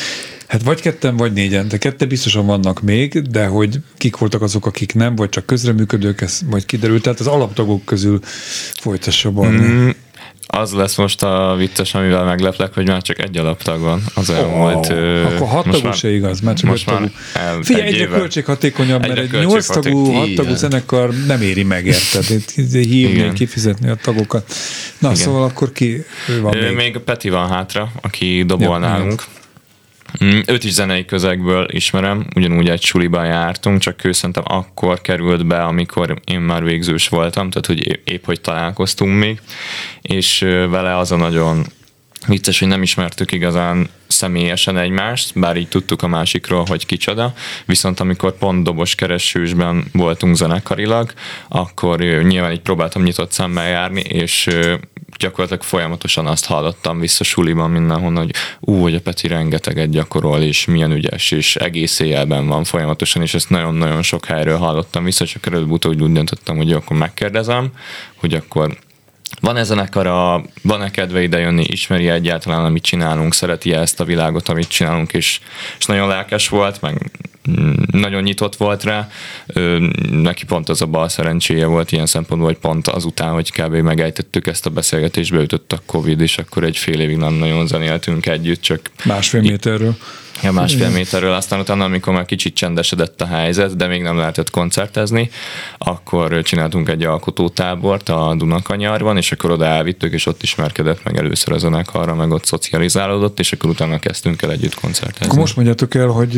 Hát 0.51 0.63
vagy 0.63 0.82
ketten, 0.82 1.18
vagy 1.18 1.34
négyen, 1.34 1.68
de 1.68 1.77
kette 1.77 2.06
biztosan 2.06 2.46
vannak 2.46 2.82
még, 2.82 3.22
de 3.22 3.46
hogy 3.46 3.80
kik 3.98 4.18
voltak 4.18 4.41
azok, 4.41 4.65
akik 4.65 4.94
nem, 4.94 5.15
vagy 5.15 5.30
csak 5.30 5.46
közreműködők, 5.46 6.22
ez 6.22 6.39
majd 6.50 6.65
kiderült. 6.65 7.01
Tehát 7.03 7.20
az 7.20 7.27
alaptagok 7.27 7.86
közül 7.86 8.20
folytassa 8.74 9.32
Barni. 9.32 9.68
Mm, 9.68 9.89
az 10.53 10.71
lesz 10.71 10.95
most 10.95 11.23
a 11.23 11.55
vicces, 11.57 11.93
amivel 11.93 12.23
megleplek, 12.23 12.73
hogy 12.73 12.87
már 12.87 13.01
csak 13.01 13.19
egy 13.19 13.37
alaptag 13.37 13.81
van 13.81 14.03
az 14.13 14.29
elmúlt. 14.29 14.89
Oh, 14.89 15.33
akkor 15.33 15.47
hat 15.47 15.69
tagú 15.69 15.91
se 15.91 16.11
igaz, 16.11 16.39
már 16.39 16.55
csak 16.55 16.69
most 16.69 16.85
már 16.85 17.11
el, 17.33 17.61
Figyelj, 17.61 17.87
egy 17.87 17.93
egyre 17.93 18.07
költséghatékonyabb, 18.07 19.07
mert 19.07 19.17
egy 19.17 19.31
nyolc 19.31 19.65
tagú, 19.65 20.13
hat 20.13 20.33
tagú 20.35 20.55
zenekar 20.55 21.09
nem 21.27 21.41
éri 21.41 21.63
meg, 21.63 21.85
érted? 21.85 22.25
Hívni, 22.71 22.87
Igen. 22.87 23.33
kifizetni 23.33 23.89
a 23.89 23.95
tagokat. 23.95 24.53
Na, 24.99 25.11
Igen. 25.11 25.21
szóval 25.21 25.43
akkor 25.43 25.71
ki 25.71 26.03
van 26.41 26.57
még? 26.57 26.75
Még 26.75 26.97
Peti 26.97 27.29
van 27.29 27.49
hátra, 27.49 27.91
aki 28.01 28.43
dobol 28.45 28.79
nálunk. 28.79 29.23
Mm, 30.24 30.39
őt 30.46 30.63
is 30.63 30.72
zenei 30.72 31.06
közegből 31.06 31.68
ismerem, 31.72 32.25
ugyanúgy 32.36 32.70
egy 32.70 32.82
suliban 32.82 33.25
jártunk, 33.25 33.80
csak 33.80 34.04
ő 34.04 34.12
szerintem 34.12 34.43
akkor 34.47 35.02
került 35.02 35.45
be, 35.45 35.63
amikor 35.63 36.21
én 36.26 36.39
már 36.39 36.63
végzős 36.63 37.08
voltam, 37.08 37.50
tehát 37.50 37.65
hogy 37.65 38.02
épp 38.04 38.26
hogy 38.26 38.41
találkoztunk 38.41 39.19
még, 39.19 39.41
és 40.02 40.39
vele 40.69 40.97
az 40.97 41.12
a 41.12 41.15
nagyon 41.15 41.65
vicces, 42.28 42.60
hogy 42.60 42.67
nem 42.67 42.82
ismertük 42.82 43.32
igazán 43.32 43.89
személyesen 44.08 44.78
egymást, 44.78 45.39
bár 45.39 45.58
így 45.58 45.67
tudtuk 45.67 46.02
a 46.02 46.08
másikról, 46.08 46.65
hogy 46.67 46.86
kicsoda, 46.86 47.34
viszont 47.65 48.00
amikor 48.00 48.38
pont 48.38 48.63
dobos 48.63 48.95
keresősben 48.95 49.86
voltunk 49.91 50.36
zenekarilag, 50.36 51.13
akkor 51.47 52.00
nyilván 52.00 52.52
így 52.52 52.62
próbáltam 52.62 53.04
nyitott 53.04 53.32
szemmel 53.32 53.67
járni, 53.67 54.02
és 54.02 54.50
gyakorlatilag 55.21 55.63
folyamatosan 55.63 56.27
azt 56.27 56.45
hallottam 56.45 56.99
vissza 56.99 57.23
suliban 57.23 57.71
mindenhonnan, 57.71 58.23
hogy 58.23 58.34
ú, 58.60 58.81
hogy 58.81 58.95
a 58.95 59.01
Peti 59.01 59.27
rengeteget 59.27 59.89
gyakorol, 59.89 60.41
és 60.41 60.65
milyen 60.65 60.91
ügyes, 60.91 61.31
és 61.31 61.55
egész 61.55 61.99
éjjelben 61.99 62.47
van 62.47 62.63
folyamatosan, 62.63 63.21
és 63.21 63.34
ezt 63.34 63.49
nagyon-nagyon 63.49 64.01
sok 64.01 64.25
helyről 64.25 64.57
hallottam 64.57 65.03
vissza, 65.03 65.25
csak 65.25 65.45
előbb-utóbb 65.45 66.01
úgy 66.01 66.12
döntöttem, 66.12 66.57
hogy 66.57 66.71
akkor 66.71 66.97
megkérdezem, 66.97 67.71
hogy 68.15 68.34
akkor 68.34 68.77
van-e 69.39 69.63
zenekara, 69.63 70.44
van-e 70.62 70.91
kedve 70.91 71.22
idejönni, 71.22 71.63
ismeri 71.67 72.10
egyáltalán, 72.10 72.65
amit 72.65 72.84
csinálunk, 72.84 73.34
szereti 73.34 73.74
ezt 73.74 74.00
a 74.00 74.06
világot, 74.06 74.50
amit 74.50 74.67
csinálunk, 74.67 75.13
és, 75.13 75.39
és 75.80 75.86
nagyon 75.86 76.08
lelkes 76.08 76.50
volt, 76.50 76.82
meg 76.82 77.12
nagyon 77.91 78.24
nyitott 78.24 78.56
volt 78.56 78.84
rá. 78.84 79.10
Neki 80.12 80.46
pont 80.46 80.70
az 80.70 80.82
a 80.82 80.86
bal 80.86 81.10
szerencséje 81.10 81.65
volt 81.65 81.91
ilyen 81.91 82.06
szempontból, 82.06 82.50
hogy 82.50 82.60
pont 82.60 82.88
azután, 82.88 83.32
hogy 83.32 83.52
kb. 83.52 83.76
megejtettük 83.76 84.48
ezt 84.48 84.65
a 84.65 84.70
beszélgetést, 84.70 85.32
beütött 85.32 85.72
a 85.72 85.82
Covid, 85.86 86.22
és 86.22 86.38
akkor 86.38 86.63
egy 86.63 86.78
fél 86.78 87.00
évig 87.00 87.17
nem 87.17 87.34
nagyon 87.34 87.67
zenéltünk 87.67 88.26
együtt, 88.26 88.62
csak... 88.62 88.80
Másfél 89.06 89.41
méterről. 89.41 89.96
Ja, 90.44 90.52
másfél 90.52 90.89
méterről, 90.89 91.34
aztán 91.34 91.60
utána, 91.60 91.84
amikor 91.84 92.13
már 92.13 92.26
kicsit 92.26 92.56
csendesedett 92.56 93.22
a 93.22 93.26
helyzet, 93.26 93.76
de 93.76 93.88
még 93.88 94.02
nem 94.02 94.17
lehetett 94.17 94.50
koncertezni, 94.50 95.30
akkor 95.78 96.41
csináltunk 96.41 96.89
egy 96.89 97.04
alkotótábort 97.04 98.10
a 98.10 98.36
Dunakanyarban, 98.38 99.17
és 99.21 99.31
akkor 99.31 99.51
oda 99.51 99.65
elvittük, 99.65 100.13
és 100.13 100.25
ott 100.25 100.43
ismerkedett 100.43 101.03
meg 101.03 101.17
először 101.17 101.53
a 101.53 101.57
zenekarra, 101.57 102.15
meg 102.15 102.31
ott 102.31 102.45
szocializálódott, 102.45 103.39
és 103.39 103.51
akkor 103.51 103.69
utána 103.69 103.99
kezdtünk 103.99 104.41
el 104.41 104.51
együtt 104.51 104.75
koncertezni. 104.75 105.25
Akkor 105.25 105.39
most 105.39 105.55
mondjátok 105.55 105.95
el, 105.95 106.07
hogy 106.07 106.38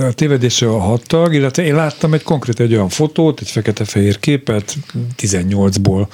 a 0.00 0.12
tévedésre 0.12 0.68
a 0.68 0.78
hat 0.78 1.06
tag, 1.06 1.34
illetve 1.34 1.62
én 1.62 1.74
láttam 1.74 2.14
egy 2.14 2.22
konkrét 2.22 2.60
egy 2.60 2.72
olyan 2.74 2.88
fotót, 2.88 3.40
egy 3.40 3.50
fekete-fehér 3.50 4.18
képet, 4.18 4.76
18-ból 5.18 6.06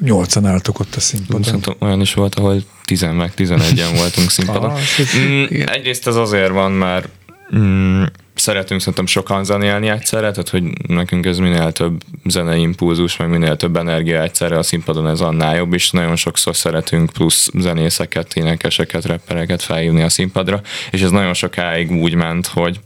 nyolcan 0.00 0.46
álltok 0.46 0.80
ott 0.80 0.94
a 0.94 1.00
színpadon. 1.00 1.42
Szerintem 1.42 1.74
olyan 1.78 2.00
is 2.00 2.14
volt, 2.14 2.34
ahol 2.34 2.62
10 2.84 3.00
meg 3.00 3.32
11-en 3.36 3.92
voltunk 4.00 4.30
színpadon. 4.30 4.70
ah, 4.70 4.78
mm, 5.18 5.44
egyrészt 5.66 6.06
ez 6.06 6.16
azért 6.16 6.50
van, 6.50 6.72
mert 6.72 7.08
mm, 7.56 8.02
szeretünk 8.46 8.80
szerintem 8.80 9.06
sokan 9.06 9.44
zenélni 9.44 9.88
egyszerre, 9.88 10.30
tehát 10.30 10.48
hogy 10.48 10.62
nekünk 10.86 11.26
ez 11.26 11.38
minél 11.38 11.72
több 11.72 12.02
zenei 12.24 12.60
impulzus, 12.60 13.16
meg 13.16 13.28
minél 13.28 13.56
több 13.56 13.76
energia 13.76 14.22
egyszerre 14.22 14.58
a 14.58 14.62
színpadon 14.62 15.08
ez 15.08 15.20
annál 15.20 15.56
jobb, 15.56 15.72
és 15.72 15.90
nagyon 15.90 16.16
sokszor 16.16 16.56
szeretünk 16.56 17.10
plusz 17.12 17.50
zenészeket, 17.58 18.34
énekeseket, 18.34 19.04
rappereket 19.04 19.62
felhívni 19.62 20.02
a 20.02 20.08
színpadra, 20.08 20.60
és 20.90 21.02
ez 21.02 21.10
nagyon 21.10 21.34
sokáig 21.34 21.90
úgy 21.90 22.14
ment, 22.14 22.46
hogy 22.46 22.80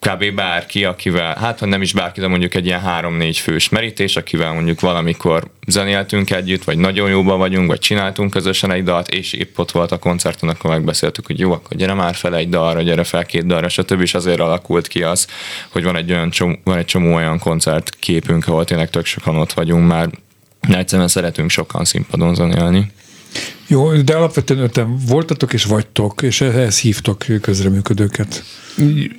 kb. 0.00 0.34
bárki, 0.34 0.84
akivel, 0.84 1.36
hát 1.36 1.58
ha 1.58 1.66
nem 1.66 1.82
is 1.82 1.92
bárki, 1.92 2.20
de 2.20 2.26
mondjuk 2.28 2.54
egy 2.54 2.66
ilyen 2.66 2.80
három-négy 2.80 3.38
fős 3.38 3.68
merítés, 3.68 4.16
akivel 4.16 4.52
mondjuk 4.52 4.80
valamikor 4.80 5.50
zenéltünk 5.66 6.30
együtt, 6.30 6.64
vagy 6.64 6.78
nagyon 6.78 7.10
jóban 7.10 7.38
vagyunk, 7.38 7.68
vagy 7.68 7.78
csináltunk 7.78 8.30
közösen 8.30 8.70
egy 8.70 8.84
dalt, 8.84 9.08
és 9.08 9.32
épp 9.32 9.58
ott 9.58 9.70
volt 9.70 9.92
a 9.92 9.98
koncerten, 9.98 10.48
akkor 10.48 10.70
megbeszéltük, 10.70 11.26
hogy 11.26 11.38
jó, 11.38 11.52
akkor 11.52 11.76
gyere 11.76 11.94
már 11.94 12.14
fel 12.14 12.36
egy 12.36 12.48
dalra, 12.48 12.82
gyere 12.82 13.04
fel 13.04 13.26
két 13.26 13.46
dalra, 13.46 13.68
stb. 13.68 14.00
És 14.00 14.14
azért 14.14 14.40
alakult 14.40 14.88
ki 14.88 15.02
az, 15.02 15.26
hogy 15.68 15.84
van 15.84 15.96
egy, 15.96 16.12
olyan 16.12 16.30
csomó, 16.30 16.56
van 16.64 16.78
egy 16.78 16.84
csomó 16.84 17.14
olyan 17.14 17.38
koncertképünk, 17.38 18.48
ahol 18.48 18.64
tényleg 18.64 18.90
tök 18.90 19.04
sokan 19.04 19.36
ott 19.36 19.52
vagyunk 19.52 19.86
már, 19.86 20.08
egyszerűen 20.60 21.08
szeretünk 21.08 21.50
sokan 21.50 21.84
színpadon 21.84 22.34
zenélni. 22.34 22.92
Jó, 23.70 23.92
de 24.02 24.14
alapvetően 24.14 24.60
öten 24.60 24.96
voltatok 25.06 25.52
és 25.52 25.64
vagytok, 25.64 26.22
és 26.22 26.40
ehhez 26.40 26.78
hívtok 26.78 27.24
közreműködőket. 27.40 28.44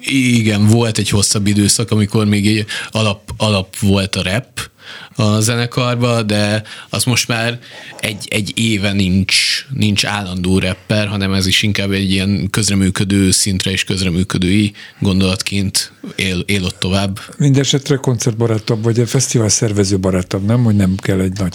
Igen, 0.01 0.67
volt 0.67 0.97
egy 0.97 1.09
hosszabb 1.09 1.47
időszak, 1.47 1.91
amikor 1.91 2.25
még 2.25 2.47
egy 2.47 2.65
alap, 2.91 3.31
alap 3.37 3.79
volt 3.79 4.15
a 4.15 4.23
rap 4.23 4.69
a 5.15 5.39
zenekarba, 5.39 6.21
de 6.23 6.63
az 6.89 7.03
most 7.03 7.27
már 7.27 7.59
egy, 7.99 8.27
egy 8.29 8.51
éve 8.55 8.91
nincs, 8.91 9.65
nincs 9.69 10.05
állandó 10.05 10.59
rapper, 10.59 11.07
hanem 11.07 11.33
ez 11.33 11.45
is 11.45 11.63
inkább 11.63 11.91
egy 11.91 12.11
ilyen 12.11 12.47
közreműködő 12.49 13.31
szintre 13.31 13.71
és 13.71 13.83
közreműködői 13.83 14.73
gondolatként 14.99 15.91
él, 16.15 16.39
él 16.45 16.63
ott 16.63 16.79
tovább. 16.79 17.19
Mindenesetre 17.37 17.95
koncertbarátabb, 17.95 18.83
vagy 18.83 18.99
a 18.99 19.05
fesztivál 19.05 19.49
szervező 19.49 19.99
barátabb, 19.99 20.45
nem? 20.45 20.63
Hogy 20.63 20.75
nem 20.75 20.95
kell 20.95 21.19
egy 21.19 21.37
nagy 21.37 21.53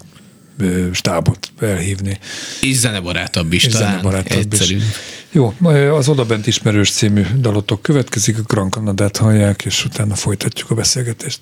stábot 0.92 1.50
elhívni. 1.60 2.18
És 2.60 2.76
zenebarátabb 2.76 3.52
is 3.52 3.64
és 3.64 3.72
talán. 3.72 3.90
Zenebarátabb 3.90 4.38
egyszerű. 4.38 4.76
Is. 4.76 4.82
Jó, 5.30 5.54
az 5.92 6.08
Odabent 6.08 6.46
ismerős 6.46 6.90
című 6.90 7.22
dalotok 7.38 7.82
következik, 7.82 8.38
a 8.38 8.42
Grand 8.42 8.72
Canadát 8.72 9.16
hallják, 9.16 9.64
és 9.64 9.84
utána 9.84 10.14
folytatjuk 10.14 10.70
a 10.70 10.74
beszélgetést. 10.74 11.40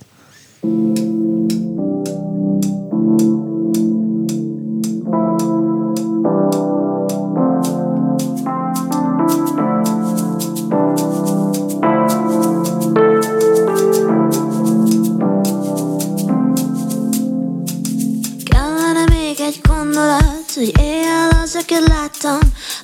thank 0.61 0.99
you 0.99 1.74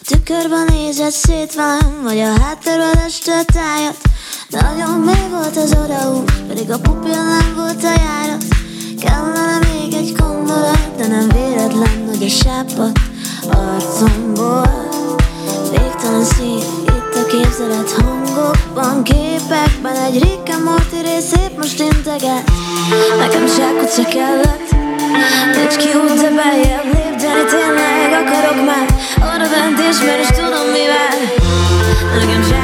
Tükörben 0.04 0.66
nézett 0.70 1.10
szét 1.10 1.54
velem, 1.54 2.00
vagy 2.02 2.18
a 2.18 2.40
háttérben 2.40 2.98
este 3.06 3.44
tájat. 3.44 3.96
Nagyon 4.48 5.00
mély 5.00 5.28
volt 5.30 5.56
az 5.56 5.76
odaút, 5.84 6.32
pedig 6.48 6.70
a 6.70 6.78
pupil 6.78 7.24
nem 7.24 7.52
volt 7.56 7.84
a 7.84 7.88
járat. 7.88 8.44
Kellene 9.00 9.58
még 9.58 9.94
egy 9.94 10.12
gondolat, 10.16 10.96
de 10.96 11.06
nem 11.06 11.28
véletlen, 11.28 12.08
hogy 12.08 12.24
a 12.24 12.28
sápat 12.28 12.98
arcomból. 13.50 14.88
Végtelen 15.70 16.24
szín, 16.24 16.62
itt 16.86 17.14
a 17.14 17.26
képzelet 17.26 17.90
hangokban, 17.90 19.02
képekben. 19.02 19.96
Egy 19.96 20.22
Rick 20.22 20.62
Morty 20.64 21.00
rész 21.02 21.32
épp 21.32 21.56
most 21.56 21.80
integet. 21.80 22.50
Nekem 23.18 23.46
zsákutca 23.46 24.04
kellett 24.04 24.70
Nincs 25.56 25.76
kiút, 25.76 26.20
de 26.20 26.30
beljebb 26.30 27.09
lépteni 27.34 27.50
Tényleg 27.50 28.26
akarok 28.26 28.64
már. 28.66 28.86
Arra 29.20 29.48
bent 29.48 29.78
ismer, 29.90 30.18
és 30.18 30.26
tudom 30.26 30.66
mivel. 30.66 31.14
Nekem 32.18 32.42
zsákutca 32.42 32.59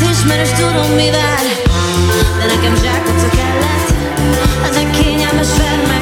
Arra 0.00 0.08
bent 0.08 0.16
ismer 0.16 0.40
és 0.40 0.50
tudom 0.50 0.94
mi 0.94 1.10
vár 1.10 1.44
De 2.38 2.54
nekem 2.54 2.74
zsákutca 2.76 3.28
kellett. 3.28 3.92
Ezek 4.68 4.90
kényelmes 4.90 5.56
vermek 5.56 5.99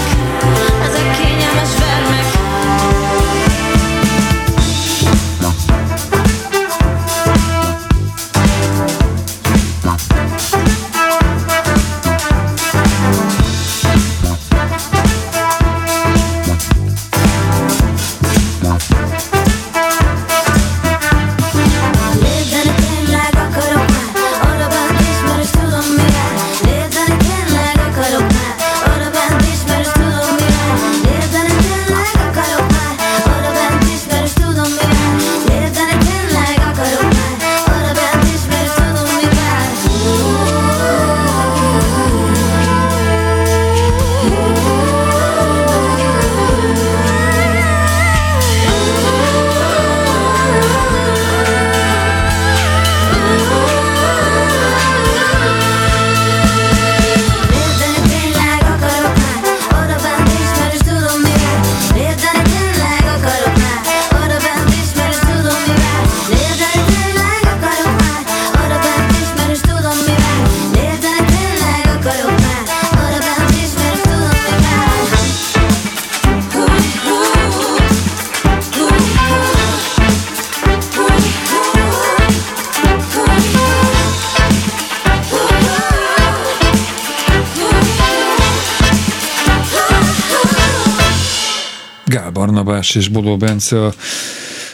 Barnabás 92.89 92.95
és 92.95 93.09
Bodó 93.09 93.37
Bence 93.37 93.85
a 93.85 93.95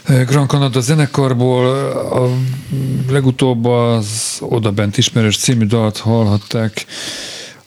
eh, 0.05 0.24
Grand 0.27 0.48
Canada 0.48 0.81
zenekarból 0.81 1.66
a 1.92 2.31
legutóbb 3.11 3.64
az 3.64 4.37
Oda 4.40 4.70
Bent 4.70 4.98
ismerős 4.98 5.37
című 5.37 5.66
dalt 5.66 5.98
hallhatták, 5.98 6.87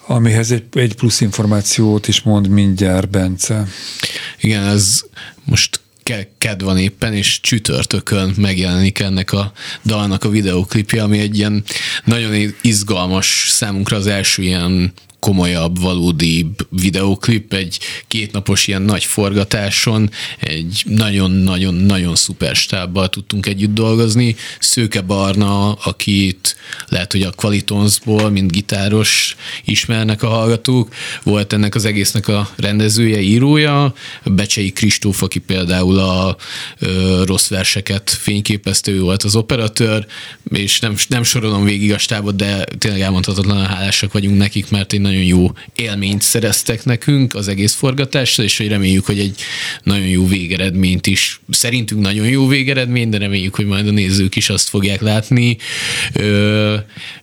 amihez 0.05 0.51
egy, 0.51 0.63
egy 0.71 0.95
plusz 0.95 1.21
információt 1.21 2.07
is 2.07 2.21
mond 2.21 2.47
mindjárt 2.47 3.09
Bence. 3.09 3.67
Igen, 4.39 4.63
ez 4.63 5.01
most 5.43 5.79
ke- 6.03 6.29
ked 6.37 6.61
van 6.61 6.77
éppen, 6.77 7.13
és 7.13 7.41
csütörtökön 7.41 8.33
megjelenik 8.37 8.99
ennek 8.99 9.31
a 9.31 9.51
dalnak 9.85 10.23
a 10.23 10.29
videóklipje, 10.29 11.03
ami 11.03 11.19
egy 11.19 11.37
ilyen 11.37 11.63
nagyon 12.03 12.53
izgalmas 12.61 13.45
számunkra 13.49 13.97
az 13.97 14.07
első 14.07 14.43
ilyen 14.43 14.93
komolyabb, 15.27 15.81
valódibb 15.81 16.67
videóklip, 16.69 17.53
egy 17.53 17.79
kétnapos 18.07 18.67
ilyen 18.67 18.81
nagy 18.81 19.03
forgatáson, 19.03 20.09
egy 20.39 20.83
nagyon-nagyon-nagyon 20.85 22.15
szuper 22.15 22.55
stábbal 22.55 23.09
tudtunk 23.09 23.45
együtt 23.45 23.73
dolgozni. 23.73 24.35
Szőke 24.59 25.01
Barna, 25.01 25.71
akit 25.71 26.55
lehet, 26.87 27.11
hogy 27.11 27.21
a 27.21 27.31
Qualitonsból, 27.31 28.29
mint 28.29 28.51
gitáros 28.51 29.35
ismernek 29.65 30.23
a 30.23 30.27
hallgatók, 30.27 30.93
volt 31.23 31.53
ennek 31.53 31.75
az 31.75 31.85
egésznek 31.85 32.27
a 32.27 32.49
rendezője, 32.57 33.19
írója, 33.21 33.93
Becsei 34.23 34.71
Kristóf, 34.71 35.21
aki 35.21 35.39
például 35.39 35.99
a 35.99 36.35
ö, 36.79 37.23
rossz 37.25 37.47
verseket 37.47 38.09
fényképezte, 38.09 38.99
volt 38.99 39.23
az 39.23 39.35
operatőr, 39.35 40.05
és 40.51 40.79
nem, 40.79 40.95
nem 41.07 41.23
sorolom 41.23 41.63
végig 41.63 41.93
a 41.93 41.97
stábot, 41.97 42.35
de 42.35 42.65
tényleg 42.77 43.01
elmondhatatlan 43.01 43.65
hálásak 43.65 44.13
vagyunk 44.13 44.37
nekik, 44.37 44.69
mert 44.69 44.93
egy 44.93 45.01
nagyon 45.01 45.15
jó 45.23 45.51
élményt 45.75 46.21
szereztek 46.21 46.85
nekünk 46.85 47.35
az 47.35 47.47
egész 47.47 47.73
forgatásra, 47.73 48.43
és 48.43 48.57
hogy 48.57 48.67
reméljük, 48.67 49.05
hogy 49.05 49.19
egy 49.19 49.41
nagyon 49.83 50.07
jó 50.07 50.27
végeredményt 50.27 51.07
is, 51.07 51.41
szerintünk 51.49 52.01
nagyon 52.01 52.27
jó 52.27 52.47
végeredmény, 52.47 53.09
de 53.09 53.17
reméljük, 53.17 53.55
hogy 53.55 53.65
majd 53.65 53.87
a 53.87 53.91
nézők 53.91 54.35
is 54.35 54.49
azt 54.49 54.69
fogják 54.69 55.01
látni. 55.01 55.57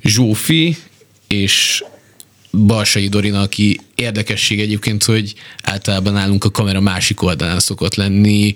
Zsófi 0.02 0.76
és 1.28 1.84
Balsai 2.66 3.08
Dorina, 3.08 3.40
aki 3.40 3.80
érdekesség 3.94 4.60
egyébként, 4.60 5.04
hogy 5.04 5.34
általában 5.62 6.12
nálunk 6.12 6.44
a 6.44 6.50
kamera 6.50 6.80
másik 6.80 7.22
oldalán 7.22 7.60
szokott 7.60 7.94
lenni, 7.94 8.54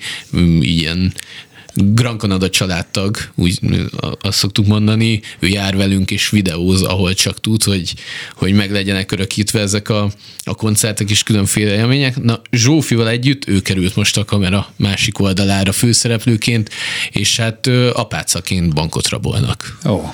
ilyen 0.60 1.12
Grand 1.74 2.20
Canada 2.20 2.50
családtag, 2.50 3.16
úgy 3.34 3.60
azt 4.20 4.38
szoktuk 4.38 4.66
mondani, 4.66 5.20
ő 5.38 5.46
jár 5.46 5.76
velünk 5.76 6.10
és 6.10 6.30
videóz, 6.30 6.82
ahol 6.82 7.14
csak 7.14 7.40
tud, 7.40 7.62
hogy, 7.62 7.94
hogy 8.34 8.52
meg 8.52 8.70
legyenek 8.70 9.12
örökítve 9.12 9.60
ezek 9.60 9.88
a, 9.88 10.10
a 10.44 10.54
koncertek 10.54 11.10
és 11.10 11.22
különféle 11.22 11.74
élmények. 11.74 12.22
Na, 12.22 12.40
Zsófival 12.50 13.08
együtt 13.08 13.48
ő 13.48 13.60
került 13.60 13.96
most 13.96 14.16
a 14.16 14.24
kamera 14.24 14.72
másik 14.76 15.20
oldalára 15.20 15.72
főszereplőként, 15.72 16.70
és 17.10 17.36
hát 17.36 17.66
apácaként 17.92 18.74
bankot 18.74 19.08
rabolnak. 19.08 19.78
Ó, 19.86 20.10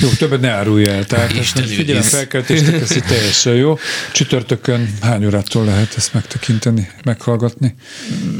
jó, 0.00 0.08
többet 0.08 0.40
ne 0.40 0.50
árulj 0.50 0.86
el. 0.86 1.06
Tehát 1.06 1.30
ezt 1.30 1.40
Isten 1.40 1.62
most 1.62 1.74
figyelem 1.74 2.00
őriz. 2.00 2.10
felkeltéstek, 2.10 2.80
ez 2.80 2.96
itt 2.96 3.04
teljesen 3.04 3.54
jó. 3.54 3.78
Csütörtökön 4.12 4.94
hány 5.00 5.26
órától 5.26 5.64
lehet 5.64 5.94
ezt 5.96 6.14
megtekinteni, 6.14 6.90
meghallgatni? 7.04 7.74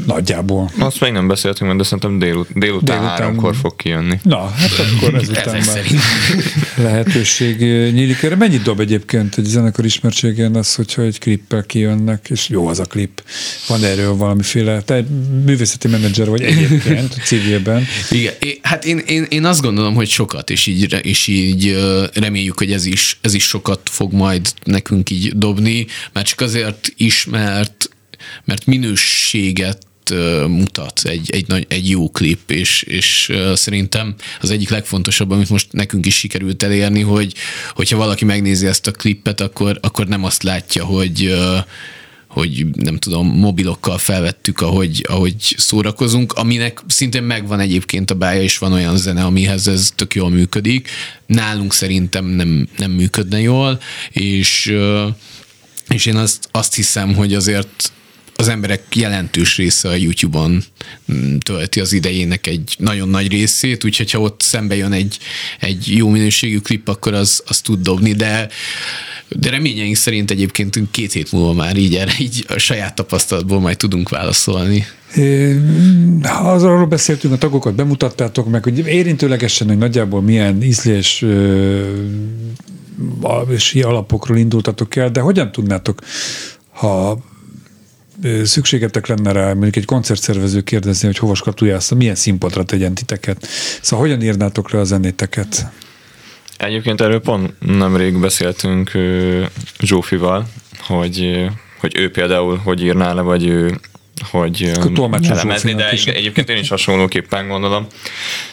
Nagyjából. 0.05 0.71
Azt 0.79 0.99
még 0.99 1.11
nem 1.11 1.27
beszéltünk, 1.27 1.65
mert 1.65 1.77
de 1.77 1.83
szerintem 1.83 2.19
délut, 2.19 2.41
délután, 2.41 2.50
Délután. 2.53 2.83
délután 2.85 3.09
háromkor 3.09 3.55
fog 3.55 3.75
kijönni. 3.75 4.19
Na, 4.23 4.49
hát 4.49 4.69
akkor 4.79 5.15
ezután 5.15 5.55
Ezek 5.55 5.65
már 5.65 5.75
szerint. 5.75 6.01
lehetőség 6.75 7.61
eh, 7.61 7.91
nyílik 7.91 8.23
erre. 8.23 8.35
Mennyit 8.35 8.61
dob 8.61 8.79
egyébként 8.79 9.37
egy 9.37 9.43
zenekar 9.43 9.85
ismertségén 9.85 10.55
az, 10.55 10.75
hogyha 10.75 11.01
egy 11.01 11.19
klippel 11.19 11.63
kijönnek, 11.63 12.27
és 12.29 12.49
jó 12.49 12.67
az 12.67 12.79
a 12.79 12.85
klip. 12.85 13.23
Van 13.67 13.83
erről 13.83 14.15
valamiféle, 14.15 14.81
te 14.81 15.05
művészeti 15.45 15.87
menedzser 15.87 16.29
vagy 16.29 16.41
egyébként 16.41 17.13
civilben. 17.27 17.85
Igen, 18.09 18.33
hát 18.61 18.85
én, 18.85 18.97
én, 18.97 19.25
én 19.29 19.45
azt 19.45 19.61
gondolom, 19.61 19.93
hogy 19.93 20.09
sokat, 20.09 20.49
és 20.49 20.67
így, 20.67 20.99
és 21.01 21.27
így 21.27 21.77
reméljük, 22.13 22.57
hogy 22.57 22.71
ez 22.71 22.85
is, 22.85 23.17
ez 23.21 23.33
is 23.33 23.43
sokat 23.43 23.81
fog 23.91 24.13
majd 24.13 24.49
nekünk 24.63 25.09
így 25.09 25.37
dobni, 25.37 25.85
már 26.13 26.23
csak 26.23 26.41
azért 26.41 26.93
is, 26.97 27.25
mert, 27.25 27.89
mert 28.43 28.65
minőséget 28.65 29.89
mutat 30.47 31.01
egy, 31.03 31.29
egy, 31.31 31.47
nagy, 31.47 31.65
egy 31.69 31.89
jó 31.89 32.09
klip, 32.09 32.51
és, 32.51 32.83
és 32.83 33.31
szerintem 33.53 34.15
az 34.41 34.49
egyik 34.49 34.69
legfontosabb, 34.69 35.31
amit 35.31 35.49
most 35.49 35.71
nekünk 35.71 36.05
is 36.05 36.15
sikerült 36.15 36.63
elérni, 36.63 37.01
hogy 37.01 37.33
hogyha 37.73 37.97
valaki 37.97 38.25
megnézi 38.25 38.67
ezt 38.67 38.87
a 38.87 38.91
klippet, 38.91 39.41
akkor, 39.41 39.77
akkor 39.81 40.07
nem 40.07 40.23
azt 40.23 40.43
látja, 40.43 40.85
hogy 40.85 41.35
hogy 42.31 42.65
nem 42.73 42.97
tudom, 42.97 43.27
mobilokkal 43.27 43.97
felvettük, 43.97 44.61
ahogy, 44.61 45.05
ahogy 45.09 45.55
szórakozunk, 45.57 46.33
aminek 46.33 46.81
szintén 46.87 47.23
megvan 47.23 47.59
egyébként 47.59 48.11
a 48.11 48.15
bája, 48.15 48.41
és 48.41 48.57
van 48.57 48.73
olyan 48.73 48.97
zene, 48.97 49.23
amihez 49.23 49.67
ez 49.67 49.91
tök 49.95 50.15
jól 50.15 50.29
működik. 50.29 50.89
Nálunk 51.25 51.73
szerintem 51.73 52.25
nem, 52.25 52.67
nem 52.77 52.91
működne 52.91 53.39
jól, 53.39 53.81
és, 54.09 54.75
és 55.87 56.05
én 56.05 56.15
azt, 56.15 56.47
azt 56.51 56.75
hiszem, 56.75 57.15
hogy 57.15 57.33
azért 57.33 57.91
az 58.41 58.47
emberek 58.47 58.95
jelentős 58.95 59.57
része 59.57 59.89
a 59.89 59.95
YouTube-on 59.95 60.63
mm, 61.11 61.37
tölti 61.37 61.79
az 61.79 61.93
idejének 61.93 62.47
egy 62.47 62.75
nagyon 62.77 63.09
nagy 63.09 63.27
részét, 63.27 63.85
úgyhogy 63.85 64.11
ha 64.11 64.19
ott 64.19 64.41
szembe 64.41 64.75
jön 64.75 64.91
egy, 64.91 65.17
egy 65.59 65.95
jó 65.95 66.09
minőségű 66.09 66.59
klip, 66.59 66.87
akkor 66.87 67.13
az, 67.13 67.43
az 67.47 67.61
tud 67.61 67.81
dobni, 67.81 68.13
de 68.13 68.47
de 69.39 69.49
reményeink 69.49 69.95
szerint 69.95 70.31
egyébként 70.31 70.79
két 70.91 71.11
hét 71.11 71.31
múlva 71.31 71.53
már 71.53 71.77
így 71.77 71.95
erre 71.95 72.11
így 72.19 72.45
a 72.47 72.57
saját 72.57 72.95
tapasztalatból 72.95 73.59
majd 73.59 73.77
tudunk 73.77 74.09
válaszolni. 74.09 74.85
Az 76.43 76.63
arról 76.63 76.85
beszéltünk, 76.85 77.33
a 77.33 77.37
tagokat 77.37 77.75
bemutattátok 77.75 78.49
meg, 78.49 78.63
hogy 78.63 78.87
érintőlegesen, 78.87 79.67
hogy 79.67 79.77
nagyjából 79.77 80.21
milyen 80.21 80.63
ízlés 80.63 81.25
és 83.47 83.73
alapokról 83.73 84.37
indultatok 84.37 84.95
el, 84.95 85.09
de 85.11 85.19
hogyan 85.19 85.51
tudnátok, 85.51 85.99
ha 86.69 87.19
szükségetek 88.43 89.07
lenne 89.07 89.31
rá, 89.31 89.47
mondjuk 89.53 89.75
egy 89.75 89.85
koncertszervező 89.85 90.61
kérdezni, 90.61 91.07
hogy 91.07 91.17
hova 91.17 91.35
skatujászta, 91.35 91.95
milyen 91.95 92.15
színpadra 92.15 92.63
tegyen 92.63 92.93
titeket. 92.93 93.47
Szóval 93.81 94.05
hogyan 94.05 94.21
írnátok 94.21 94.71
le 94.71 94.79
a 94.79 94.83
zenéteket? 94.83 95.65
Egyébként 96.57 97.01
erről 97.01 97.21
pont 97.21 97.53
nemrég 97.59 98.19
beszéltünk 98.19 98.91
Zsófival, 99.79 100.47
hogy, 100.79 101.45
hogy 101.79 101.97
ő 101.97 102.11
például 102.11 102.57
hogy 102.57 102.83
írná 102.83 103.13
le, 103.13 103.21
vagy 103.21 103.45
ő 103.45 103.79
hogy 104.29 104.71
elemezni, 105.29 105.73
de 105.73 105.93
is. 105.93 106.05
egyébként 106.05 106.49
én 106.49 106.57
is 106.57 106.69
hasonlóképpen 106.69 107.47
gondolom. 107.47 107.87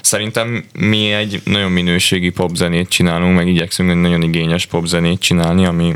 Szerintem 0.01 0.65
mi 0.73 1.13
egy 1.13 1.41
nagyon 1.45 1.71
minőségi 1.71 2.31
popzenét 2.31 2.89
csinálunk, 2.89 3.37
meg 3.37 3.49
igyekszünk 3.49 3.91
egy 3.91 3.97
nagyon 3.97 4.23
igényes 4.23 4.67
popzenét 4.67 5.21
csinálni, 5.21 5.65
ami 5.65 5.95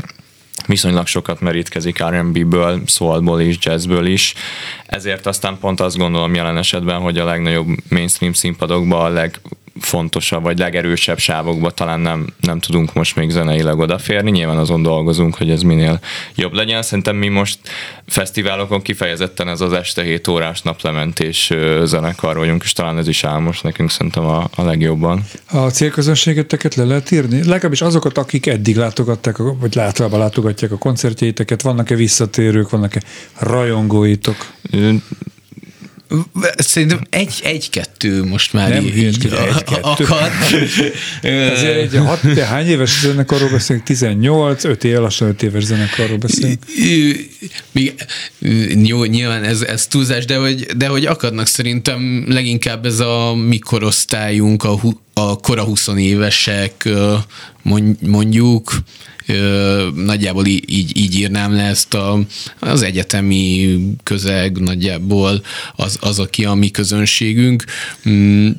viszonylag 0.65 1.07
sokat 1.07 1.41
merítkezik 1.41 2.03
R&B-ből, 2.03 2.81
soulból 2.85 3.41
és 3.41 3.57
jazzből 3.59 4.05
is, 4.05 4.33
ezért 4.85 5.25
aztán 5.25 5.57
pont 5.59 5.79
azt 5.79 5.97
gondolom 5.97 6.35
jelen 6.35 6.57
esetben, 6.57 6.99
hogy 7.01 7.17
a 7.17 7.25
legnagyobb 7.25 7.67
mainstream 7.89 8.33
színpadokban 8.33 9.05
a 9.05 9.09
leg 9.09 9.39
legfontosabb, 9.73 10.43
vagy 10.43 10.57
legerősebb 10.57 11.17
sávokba 11.17 11.71
talán 11.71 11.99
nem, 11.99 12.27
nem 12.39 12.59
tudunk 12.59 12.93
most 12.93 13.15
még 13.15 13.29
zeneileg 13.29 13.79
odaférni. 13.79 14.31
Nyilván 14.31 14.57
azon 14.57 14.81
dolgozunk, 14.81 15.35
hogy 15.35 15.49
ez 15.49 15.61
minél 15.61 15.99
jobb 16.35 16.53
legyen. 16.53 16.81
Szerintem 16.81 17.15
mi 17.15 17.27
most 17.27 17.59
fesztiválokon 18.07 18.81
kifejezetten 18.81 19.47
ez 19.47 19.61
az 19.61 19.73
este 19.73 20.03
7 20.03 20.27
órás 20.27 20.61
naplementés 20.61 21.53
zenekar 21.83 22.37
vagyunk, 22.37 22.63
és 22.63 22.73
talán 22.73 22.97
ez 22.97 23.07
is 23.07 23.23
álmos 23.23 23.61
nekünk 23.61 23.91
szerintem 23.91 24.25
a, 24.25 24.49
a 24.55 24.63
legjobban. 24.63 25.25
A 25.51 25.57
célközönségeteket 25.69 26.75
le 26.75 26.83
lehet 26.83 27.11
írni? 27.11 27.47
Legalábbis 27.47 27.81
azokat, 27.81 28.17
akik 28.17 28.47
eddig 28.47 28.75
látogatták, 28.75 29.37
vagy 29.37 29.79
általában 29.79 30.19
látogatják 30.19 30.71
a 30.71 30.77
koncertjeiteket, 30.77 31.61
vannak-e 31.61 31.95
visszatérők, 31.95 32.69
vannak-e 32.69 33.01
rajongóitok? 33.39 34.35
Szerintem 36.57 37.01
egy, 37.09 37.39
egy-kettő 37.43 38.23
most 38.23 38.53
már 38.53 38.69
nem, 38.69 38.85
így, 38.85 39.29
akad. 39.81 40.31
Ezért 41.21 41.93
egy 41.93 41.95
hat, 41.95 42.33
de 42.33 42.45
hány 42.45 42.67
éves 42.67 42.99
zenekarról 42.99 43.49
beszélünk? 43.49 43.85
18, 43.85 44.63
5 44.63 44.83
év, 44.83 44.97
lassan 44.97 45.27
5 45.27 45.43
éves 45.43 45.63
zenekarról 45.63 46.17
beszélünk. 46.17 46.59
Jó, 48.87 49.03
nyilván 49.03 49.43
ez, 49.43 49.61
ez 49.61 49.87
túlzás, 49.87 50.25
de 50.25 50.37
hogy, 50.37 50.65
de 50.77 50.87
hogy 50.87 51.05
akadnak 51.05 51.47
szerintem 51.47 52.25
leginkább 52.27 52.85
ez 52.85 52.99
a 52.99 53.35
mikorosztályunk, 53.35 54.63
a, 54.63 54.79
a 55.13 55.39
kora 55.39 55.63
20 55.63 55.87
évesek, 55.87 56.89
mondjuk, 57.99 58.83
nagyjából 59.95 60.45
így, 60.45 60.97
így 60.97 61.15
írnám 61.15 61.53
le 61.53 61.63
ezt 61.63 61.93
a, 61.93 62.19
az 62.59 62.81
egyetemi 62.81 63.79
közeg 64.03 64.57
nagyjából 64.57 65.43
az, 65.75 65.97
az, 66.01 66.19
aki 66.19 66.45
a 66.45 66.53
mi 66.53 66.71
közönségünk. 66.71 67.63
Mm, 68.09 68.49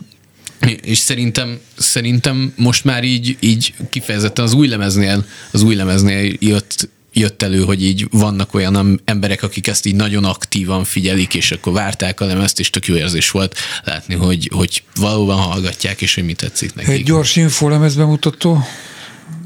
és 0.82 0.98
szerintem, 0.98 1.58
szerintem 1.76 2.52
most 2.56 2.84
már 2.84 3.04
így, 3.04 3.36
így 3.40 3.74
kifejezetten 3.90 4.44
az 4.44 4.52
új 4.52 4.68
lemeznél, 4.68 5.24
az 5.50 5.62
új 5.62 5.74
lemeznél 5.74 6.36
jött, 6.38 6.88
jött 7.14 7.42
elő, 7.42 7.62
hogy 7.62 7.84
így 7.84 8.06
vannak 8.10 8.54
olyan 8.54 9.00
emberek, 9.04 9.42
akik 9.42 9.66
ezt 9.66 9.86
így 9.86 9.94
nagyon 9.94 10.24
aktívan 10.24 10.84
figyelik, 10.84 11.34
és 11.34 11.52
akkor 11.52 11.72
várták 11.72 12.20
a 12.20 12.24
lemezt, 12.24 12.60
és 12.60 12.70
tök 12.70 12.86
jó 12.86 12.94
érzés 12.94 13.30
volt 13.30 13.56
látni, 13.84 14.14
hogy, 14.14 14.50
hogy 14.54 14.82
valóban 14.94 15.36
hallgatják, 15.36 16.02
és 16.02 16.14
hogy 16.14 16.24
mi 16.24 16.32
tetszik 16.32 16.74
nekik. 16.74 16.90
Egy 16.90 17.04
gyors 17.04 17.36
info 17.36 17.68
lemezbemutató 17.68 18.64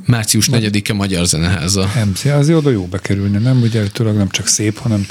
Március 0.08 0.48
4-e 0.52 0.92
Magyar 0.92 1.26
Zeneháza. 1.26 1.90
MC, 2.06 2.24
az 2.24 2.50
oda 2.50 2.70
jó 2.70 2.86
bekerülni, 2.86 3.38
nem? 3.38 3.62
Ugye 3.62 3.82
tőleg 3.82 4.14
nem 4.14 4.28
csak 4.28 4.46
szép, 4.46 4.78
hanem 4.78 5.06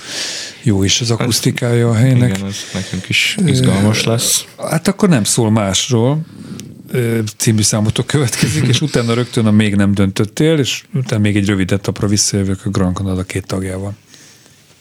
jó 0.63 0.83
is 0.83 1.01
az 1.01 1.11
akusztikája 1.11 1.89
a 1.89 1.93
helynek. 1.93 2.29
Igen, 2.29 2.47
ez 2.47 2.55
nekünk 2.73 3.09
is 3.09 3.37
izgalmas 3.45 4.03
lesz. 4.03 4.45
Hát 4.69 4.87
akkor 4.87 5.09
nem 5.09 5.23
szól 5.23 5.51
másról, 5.51 6.21
című 7.37 7.61
számotok 7.61 8.07
következik, 8.07 8.67
és 8.67 8.81
utána 8.87 9.13
rögtön 9.13 9.45
a 9.45 9.51
még 9.51 9.75
nem 9.75 9.93
döntöttél, 9.93 10.57
és 10.57 10.83
utána 10.93 11.21
még 11.21 11.35
egy 11.35 11.45
rövid 11.45 11.71
etapra 11.71 12.07
visszajövök 12.07 12.65
a 12.65 12.69
Grand 12.69 12.95
Canada 12.95 13.23
két 13.23 13.45
tagjával. 13.45 13.93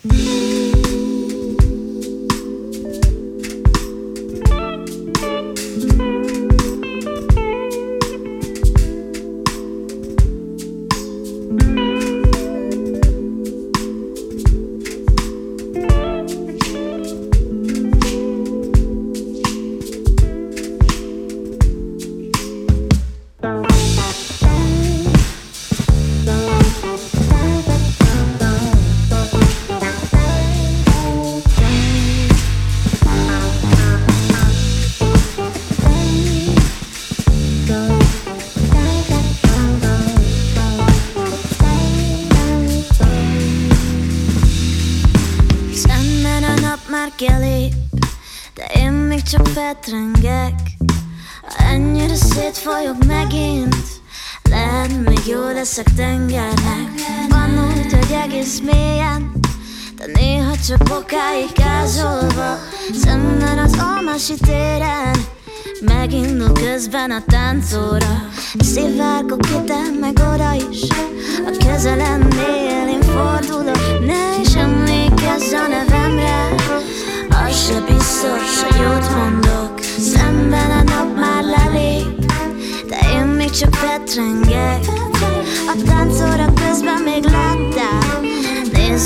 a 0.03 0.46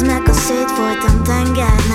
meg 0.02 0.28
a 0.28 0.32
szétfolytam 0.32 1.22
tengernek 1.22 1.89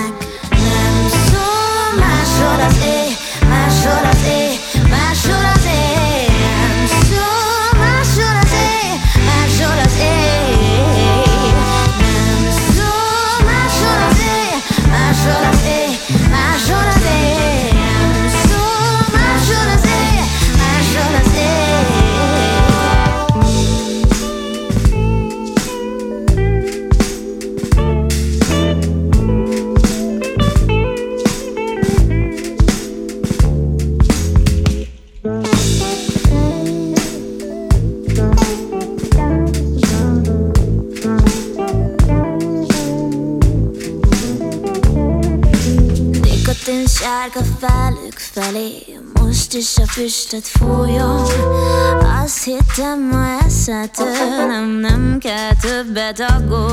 füstöt 49.88 50.48
fújom. 50.48 51.24
Azt 52.24 52.44
hittem, 52.44 53.10
ma 53.12 53.38
eszed 53.46 53.90
tőlem 53.92 54.70
Nem 54.70 55.18
kell 55.20 55.56
többet 55.62 56.20
aggódni. 56.20 56.65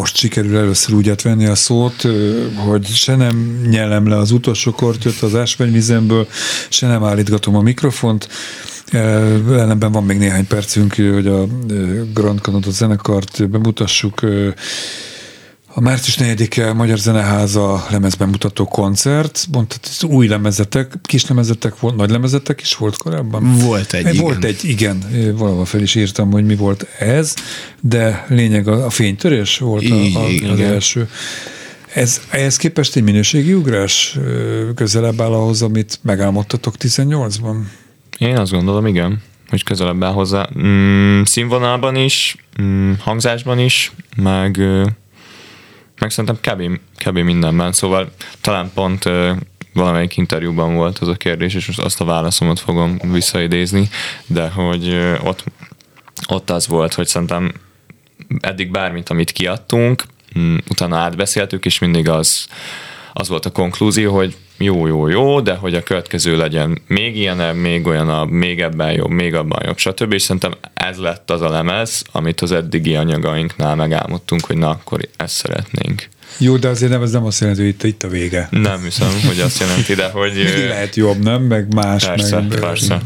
most 0.00 0.16
sikerül 0.16 0.56
először 0.56 0.94
úgy 0.94 1.08
átvenni 1.08 1.46
a 1.46 1.54
szót, 1.54 2.06
hogy 2.56 2.86
se 2.86 3.16
nem 3.16 3.60
nyelem 3.70 4.08
le 4.08 4.16
az 4.16 4.30
utolsó 4.30 4.70
kortyot 4.70 5.20
az 5.20 5.34
ásványvizemből, 5.34 6.26
se 6.68 6.86
nem 6.86 7.04
állítgatom 7.04 7.56
a 7.56 7.60
mikrofont, 7.60 8.28
ellenben 8.92 9.92
van 9.92 10.04
még 10.04 10.18
néhány 10.18 10.46
percünk, 10.46 10.94
hogy 10.94 11.26
a 11.26 11.46
Grand 12.14 12.38
Canada 12.38 12.70
zenekart 12.70 13.50
bemutassuk, 13.50 14.20
a 15.74 15.80
március 15.80 16.16
4-e 16.20 16.72
Magyar 16.72 16.98
Zeneháza 16.98 17.86
lemezbemutató 17.90 18.64
koncert, 18.64 19.46
mondhatod, 19.52 20.10
új 20.10 20.26
lemezetek, 20.26 20.92
kis 21.02 21.26
lemezetek, 21.26 21.80
volt, 21.80 21.96
nagy 21.96 22.10
lemezetek 22.10 22.60
is 22.60 22.74
volt 22.74 22.96
korábban? 22.96 23.56
Volt 23.58 23.92
egy, 23.92 24.06
igen. 24.06 24.22
Volt 24.22 24.44
egy, 24.44 24.64
igen. 24.64 25.02
Valahol 25.36 25.64
fel 25.64 25.80
is 25.80 25.94
írtam, 25.94 26.30
hogy 26.30 26.44
mi 26.44 26.56
volt 26.56 26.86
ez, 26.98 27.34
de 27.80 28.26
lényeg 28.28 28.68
a, 28.68 28.84
a 28.84 28.90
fénytörés 28.90 29.58
volt 29.58 29.90
a, 29.90 30.18
a, 30.18 30.50
az 30.52 30.60
első. 30.60 31.08
Ez, 31.94 32.20
ehhez 32.30 32.56
képest 32.56 32.96
egy 32.96 33.02
minőségi 33.02 33.54
ugrás 33.54 34.18
közelebb 34.74 35.20
áll 35.20 35.32
ahhoz, 35.32 35.62
amit 35.62 35.98
megálmodtatok 36.02 36.74
18-ban? 36.78 37.56
Én 38.18 38.36
azt 38.36 38.52
gondolom, 38.52 38.86
igen 38.86 39.22
hogy 39.48 39.64
közelebb 39.64 40.02
áll 40.02 40.12
hozzá. 40.12 40.48
Mm, 40.58 41.22
színvonalban 41.22 41.96
is, 41.96 42.36
mm, 42.62 42.92
hangzásban 42.98 43.58
is, 43.58 43.92
meg 44.16 44.60
meg 46.00 46.10
szerintem 46.10 46.62
kb, 46.96 47.18
mindenben, 47.18 47.72
szóval 47.72 48.12
talán 48.40 48.70
pont 48.74 49.04
valamelyik 49.72 50.16
interjúban 50.16 50.74
volt 50.74 50.98
az 50.98 51.08
a 51.08 51.14
kérdés, 51.14 51.54
és 51.54 51.68
azt 51.68 52.00
a 52.00 52.04
válaszomat 52.04 52.60
fogom 52.60 52.98
visszaidézni, 53.12 53.88
de 54.26 54.48
hogy 54.48 54.94
ott, 55.24 55.44
ott 56.28 56.50
az 56.50 56.66
volt, 56.66 56.94
hogy 56.94 57.06
szerintem 57.06 57.52
eddig 58.40 58.70
bármit, 58.70 59.08
amit 59.08 59.30
kiadtunk, 59.30 60.04
utána 60.68 60.96
átbeszéltük, 60.96 61.64
és 61.64 61.78
mindig 61.78 62.08
az, 62.08 62.46
az 63.12 63.28
volt 63.28 63.46
a 63.46 63.50
konklúzió, 63.50 64.14
hogy 64.14 64.36
jó, 64.62 64.86
jó, 64.86 65.08
jó, 65.08 65.40
de 65.40 65.54
hogy 65.54 65.74
a 65.74 65.82
következő 65.82 66.36
legyen 66.36 66.82
még 66.86 67.16
ilyenebb, 67.16 67.54
még 67.54 67.86
olyanabb, 67.86 68.30
még 68.30 68.60
ebben 68.60 68.92
jobb, 68.92 69.10
még 69.10 69.34
abban 69.34 69.62
jobb, 69.64 69.78
stb. 69.78 70.12
És 70.12 70.22
szerintem 70.22 70.54
ez 70.74 70.96
lett 70.96 71.30
az 71.30 71.40
a 71.40 71.50
lemez, 71.50 72.02
amit 72.12 72.40
az 72.40 72.52
eddigi 72.52 72.94
anyagainknál 72.94 73.74
megálmodtunk, 73.74 74.44
hogy 74.44 74.56
na, 74.56 74.68
akkor 74.68 75.08
ezt 75.16 75.34
szeretnénk. 75.34 76.08
Jó, 76.38 76.56
de 76.56 76.68
azért 76.68 76.92
nem, 76.92 77.02
ez 77.02 77.10
nem 77.10 77.24
azt 77.24 77.40
jelenti, 77.40 77.60
hogy 77.60 77.70
itt, 77.70 77.82
itt 77.82 78.02
a 78.02 78.08
vége. 78.08 78.48
Nem 78.50 78.82
hiszem, 78.82 79.08
hogy 79.26 79.40
azt 79.40 79.60
jelenti, 79.60 79.94
de 79.94 80.10
hogy... 80.10 80.32
lehet 80.68 80.96
jobb, 80.96 81.22
nem? 81.22 81.42
Meg 81.42 81.74
más. 81.74 82.06
Persze, 82.06 82.40
meg, 82.40 82.58
persze. 82.60 83.00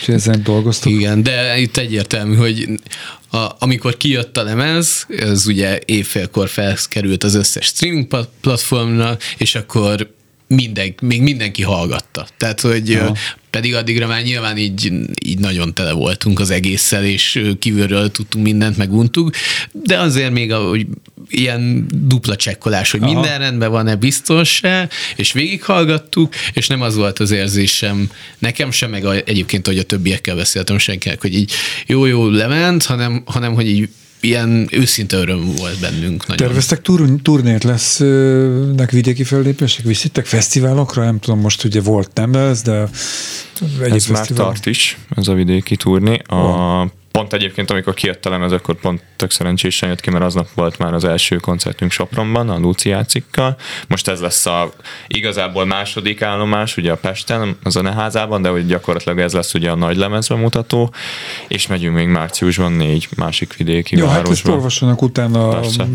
És 0.00 0.08
ezen 0.08 0.42
dolgoztok? 0.42 0.92
Igen, 0.92 1.22
de 1.22 1.58
itt 1.58 1.76
egyértelmű, 1.76 2.36
hogy 2.36 2.68
a, 3.30 3.46
amikor 3.58 3.96
kijött 3.96 4.36
a 4.36 4.42
lemez, 4.42 5.06
ez 5.08 5.46
ugye 5.46 5.78
évfélkor 5.84 6.48
felkerült 6.48 7.24
az 7.24 7.34
összes 7.34 7.66
streaming 7.66 8.06
platformra, 8.40 9.16
és 9.36 9.54
akkor 9.54 10.08
minden, 10.54 10.94
még 11.00 11.22
mindenki 11.22 11.62
hallgatta. 11.62 12.26
Tehát, 12.36 12.60
hogy 12.60 12.88
ja. 12.88 13.12
pedig 13.50 13.74
addigra 13.74 14.06
már 14.06 14.22
nyilván 14.22 14.56
így, 14.56 14.92
így 15.24 15.38
nagyon 15.38 15.74
tele 15.74 15.92
voltunk 15.92 16.40
az 16.40 16.50
egésszel, 16.50 17.04
és 17.04 17.42
kívülről 17.58 18.10
tudtunk 18.10 18.44
mindent, 18.44 18.76
meguntuk, 18.76 19.30
de 19.72 19.98
azért 19.98 20.30
még 20.30 20.52
a, 20.52 20.58
hogy 20.68 20.86
ilyen 21.28 21.86
dupla 21.94 22.36
csekkolás, 22.36 22.90
hogy 22.90 23.02
Aha. 23.02 23.12
minden 23.12 23.38
rendben 23.38 23.70
van-e 23.70 23.94
biztos-e, 23.94 24.88
és 25.16 25.32
végighallgattuk, 25.32 26.34
és 26.52 26.66
nem 26.66 26.82
az 26.82 26.96
volt 26.96 27.18
az 27.18 27.30
érzésem 27.30 28.10
nekem 28.38 28.70
sem, 28.70 28.90
meg 28.90 29.04
a, 29.04 29.14
egyébként, 29.14 29.66
hogy 29.66 29.78
a 29.78 29.82
többiekkel 29.82 30.36
beszéltem 30.36 30.78
senkinek, 30.78 31.20
hogy 31.20 31.34
így 31.34 31.52
jó-jó 31.86 32.28
lement, 32.28 32.84
hanem, 32.84 33.22
hanem 33.26 33.54
hogy 33.54 33.68
így 33.68 33.88
ilyen 34.24 34.68
őszinte 34.70 35.16
öröm 35.16 35.54
volt 35.56 35.80
bennünk. 35.80 36.26
Nagyon. 36.26 36.46
Terveztek 36.46 36.80
tur- 36.82 37.22
turnét 37.22 37.64
lesznek 37.64 38.90
vidéki 38.90 39.24
fellépések? 39.24 39.84
Viszitek 39.84 40.26
fesztiválokra? 40.26 41.04
Nem 41.04 41.18
tudom, 41.18 41.40
most 41.40 41.64
ugye 41.64 41.80
volt 41.80 42.10
nem 42.14 42.34
ez, 42.34 42.62
de 42.62 42.88
egy 43.82 43.92
ez 43.92 44.04
fesztivál. 44.04 44.14
már 44.16 44.26
tart 44.26 44.66
is, 44.66 44.98
ez 45.16 45.28
a 45.28 45.34
vidéki 45.34 45.76
turné. 45.76 46.18
A 46.26 46.34
oh 46.34 46.90
pont 47.18 47.32
egyébként, 47.32 47.70
amikor 47.70 47.94
kijött 47.94 48.26
a 48.26 48.30
lemez, 48.30 48.52
akkor 48.52 48.74
pont 48.74 49.02
tök 49.16 49.30
szerencsésen 49.30 49.88
jött 49.88 50.00
ki, 50.00 50.10
mert 50.10 50.24
aznap 50.24 50.48
volt 50.54 50.78
már 50.78 50.94
az 50.94 51.04
első 51.04 51.36
koncertünk 51.36 51.90
Sopronban, 51.90 52.48
a 52.48 52.58
Luciácikkal. 52.58 53.56
Most 53.88 54.08
ez 54.08 54.20
lesz 54.20 54.46
a 54.46 54.72
igazából 55.06 55.64
második 55.64 56.22
állomás, 56.22 56.76
ugye 56.76 56.92
a 56.92 56.96
Pesten, 56.96 57.56
a 57.62 57.68
zeneházában, 57.68 58.42
de 58.42 58.48
hogy 58.48 58.66
gyakorlatilag 58.66 59.18
ez 59.18 59.32
lesz 59.32 59.54
ugye 59.54 59.70
a 59.70 59.74
nagy 59.74 59.96
lemezbemutató, 59.96 60.92
és 61.48 61.66
megyünk 61.66 61.94
még 61.94 62.08
márciusban 62.08 62.72
négy 62.72 63.08
másik 63.16 63.56
vidéki 63.56 63.96
Jó, 63.96 64.06
városba. 64.06 64.28
hát 64.28 64.36
ezt 64.36 64.48
olvassanak 64.48 65.02
utána 65.02 65.48
Persze. 65.48 65.82
a 65.82 65.86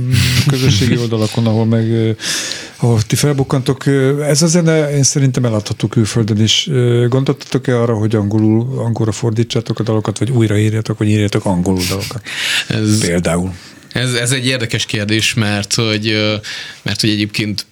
közösségi 0.48 0.98
oldalakon, 1.02 1.48
ahol 1.48 1.66
meg 1.66 2.16
ahol 2.80 3.02
ti 3.02 3.16
felbukkantok. 3.16 3.84
Ez 4.22 4.42
a 4.42 4.48
zene 4.48 4.92
én 4.96 5.04
szerintem 5.04 5.46
eladható 5.46 5.88
külföldön 5.88 6.42
is. 6.42 6.70
Gondoltatok-e 7.10 7.82
arra, 7.82 7.98
hogy 7.98 8.16
angolul, 8.16 8.80
angolra 8.80 9.12
fordítsátok 9.12 9.80
a 9.80 9.84
dalokat, 9.84 10.20
vagy 10.20 10.30
újraírjatok, 10.30 10.98
vagy 10.98 11.09
írjatok 11.10 11.46
angolul 11.46 11.84
dalokat? 11.90 12.22
Ez, 12.68 13.00
Például. 13.00 13.54
Ez, 13.92 14.14
ez 14.14 14.32
egy 14.32 14.46
érdekes 14.46 14.86
kérdés, 14.86 15.34
mert 15.34 15.74
hogy, 15.74 16.38
mert 16.82 17.02
hogy 17.02 17.10
egyébként 17.10 17.66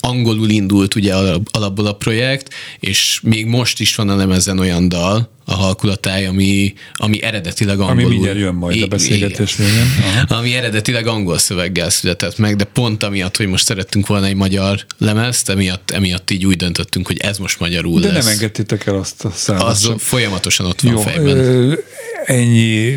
angolul 0.00 0.48
indult 0.48 0.94
ugye 0.94 1.14
alapból 1.50 1.86
a 1.86 1.92
projekt, 1.92 2.54
és 2.80 3.20
még 3.22 3.46
most 3.46 3.80
is 3.80 3.94
van 3.94 4.08
a 4.08 4.16
lemezen 4.16 4.58
olyan 4.58 4.88
dal, 4.88 5.30
a 5.44 5.54
halkulatája, 5.54 6.28
ami, 6.28 6.74
ami 6.94 7.22
eredetileg 7.22 7.80
angolul... 7.80 8.04
Ami 8.04 8.12
mindjárt 8.12 8.38
jön 8.38 8.54
majd 8.54 8.82
a 8.82 8.86
beszélgetés 8.86 9.56
végén. 9.56 9.86
Ami 10.28 10.54
eredetileg 10.54 11.06
angol 11.06 11.38
szöveggel 11.38 11.90
született 11.90 12.38
meg, 12.38 12.56
de 12.56 12.64
pont 12.64 13.02
amiatt, 13.02 13.36
hogy 13.36 13.46
most 13.46 13.64
szerettünk 13.64 14.06
volna 14.06 14.26
egy 14.26 14.34
magyar 14.34 14.84
lemezt, 14.98 15.48
emiatt, 15.48 15.90
emiatt 15.90 16.30
így 16.30 16.46
úgy 16.46 16.56
döntöttünk, 16.56 17.06
hogy 17.06 17.18
ez 17.18 17.38
most 17.38 17.60
magyarul 17.60 18.00
de 18.00 18.06
lesz. 18.06 18.16
De 18.16 18.22
nem 18.22 18.32
engedtétek 18.32 18.86
el 18.86 18.94
azt 18.94 19.24
a 19.24 19.30
számot. 19.30 19.62
Az 19.62 19.80
sem. 19.80 19.98
folyamatosan 19.98 20.66
ott 20.66 20.80
van 20.80 20.92
Jó, 20.92 21.00
fejben. 21.00 21.78
Ennyi, 22.24 22.94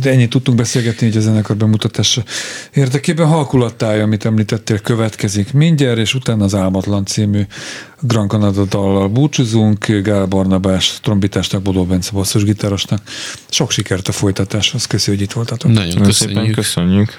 de 0.00 0.10
ennyi 0.10 0.28
tudtunk 0.28 0.56
beszélgetni 0.56 1.06
hogy 1.06 1.16
a 1.16 1.20
zenekar 1.20 1.56
bemutatása 1.56 2.24
érdekében. 2.74 3.26
Halkulattája, 3.26 4.02
amit 4.02 4.24
említettél, 4.24 4.78
következik 4.78 5.52
mindjárt, 5.52 5.98
és 5.98 6.14
utána 6.14 6.44
az 6.44 6.54
Álmatlan 6.54 7.06
című 7.06 7.42
Grand 8.00 8.30
Canada 8.30 8.64
dallal 8.64 9.08
búcsúzunk, 9.08 9.86
Gál 9.86 10.26
Barnabás 10.26 10.98
trombitásnak, 11.02 11.62
Bodó 11.62 11.84
Bence 11.84 12.10
basszusgitárosnak. 12.12 13.02
Sok 13.48 13.70
sikert 13.70 14.08
a 14.08 14.12
folytatáshoz, 14.12 14.86
köszi, 14.86 15.10
hogy 15.10 15.20
itt 15.20 15.32
voltatok. 15.32 15.72
Nagyon 15.72 16.02
köszönjük. 16.02 16.54
köszönjük. 16.54 17.18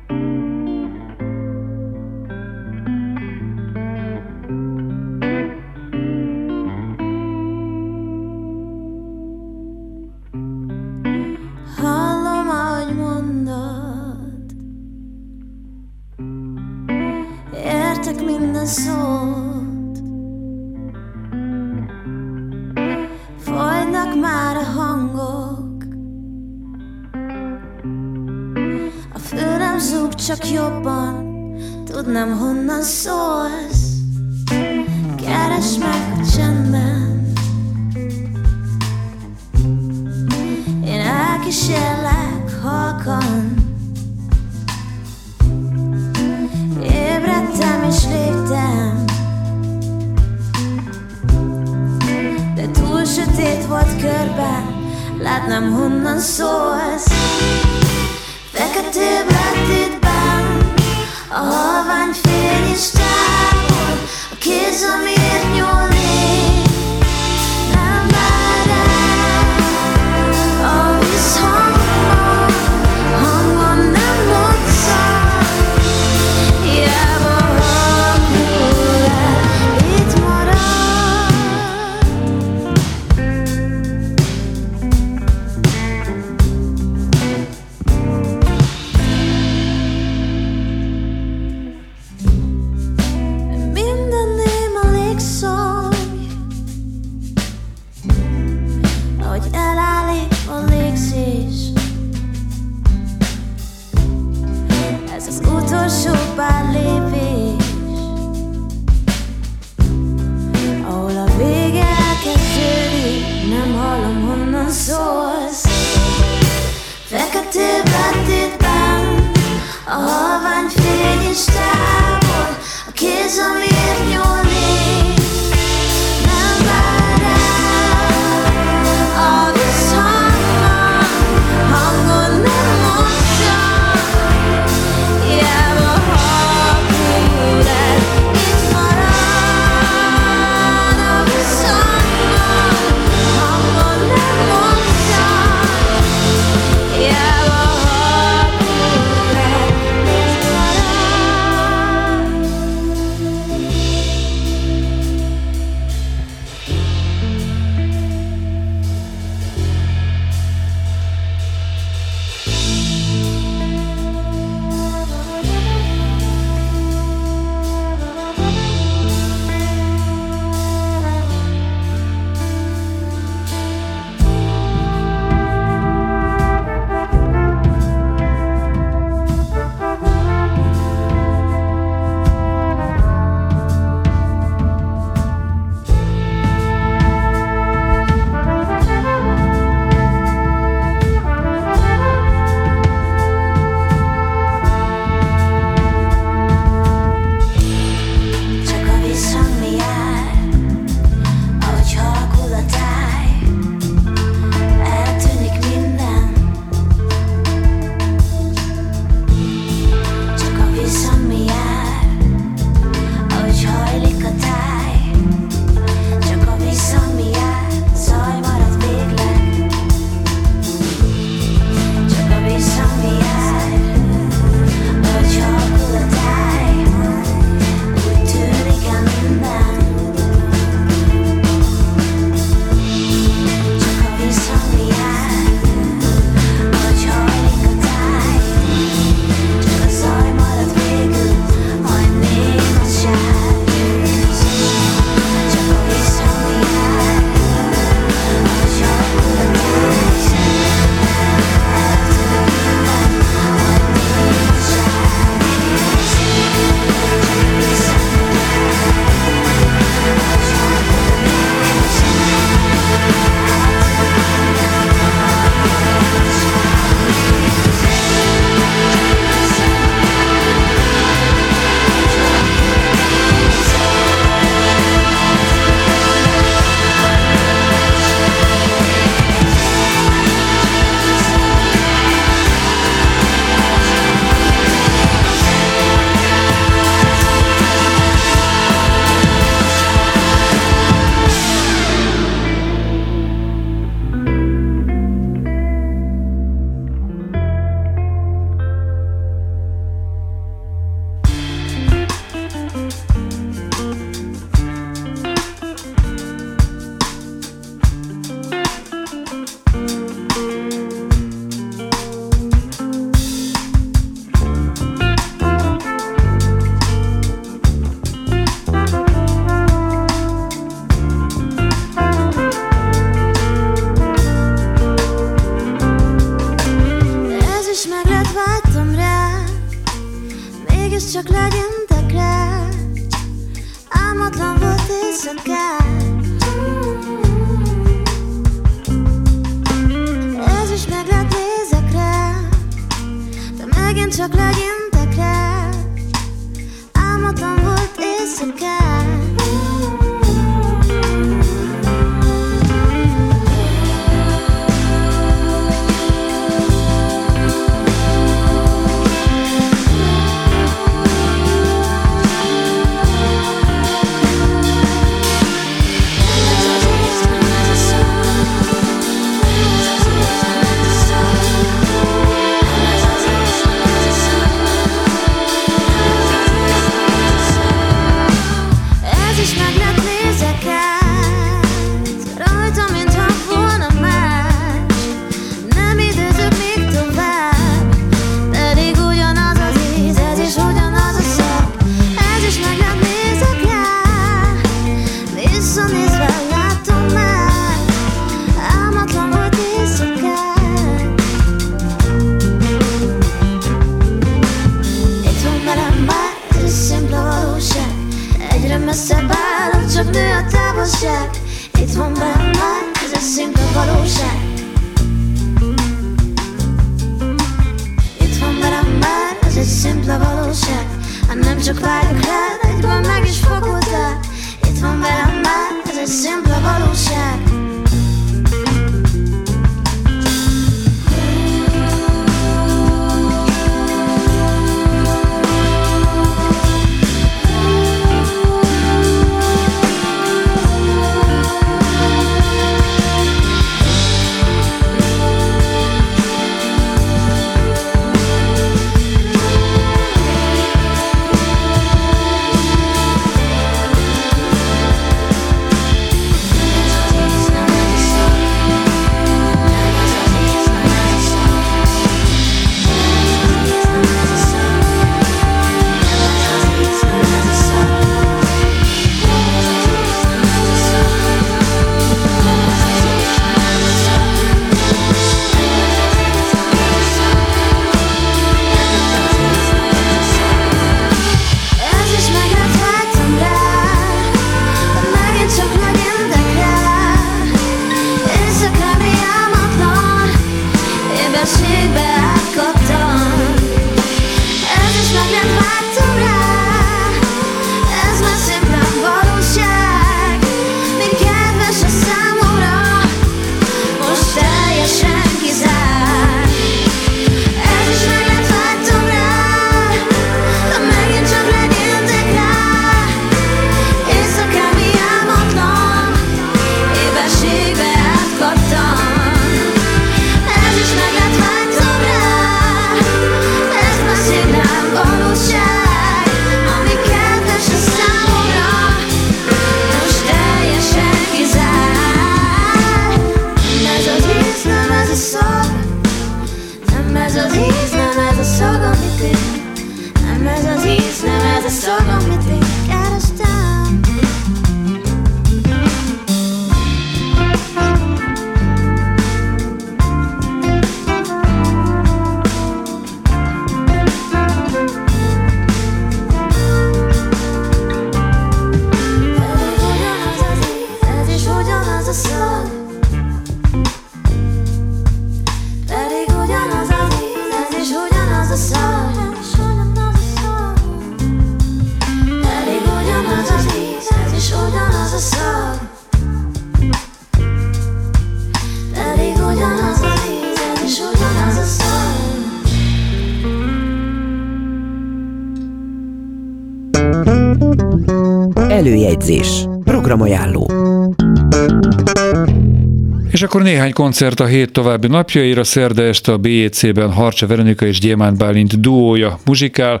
Néhány 593.90 594.10
koncert 594.10 594.40
a 594.40 594.46
hét 594.46 594.72
további 594.72 595.06
napjaira. 595.06 595.64
Szerda 595.64 596.02
este 596.02 596.32
a 596.32 596.38
BEC-ben 596.38 597.12
Harcsa 597.12 597.46
Veronika 597.46 597.86
és 597.86 597.98
Gyémánt 597.98 598.38
Bálint 598.38 598.80
duója 598.80 599.38
muzsikál, 599.44 600.00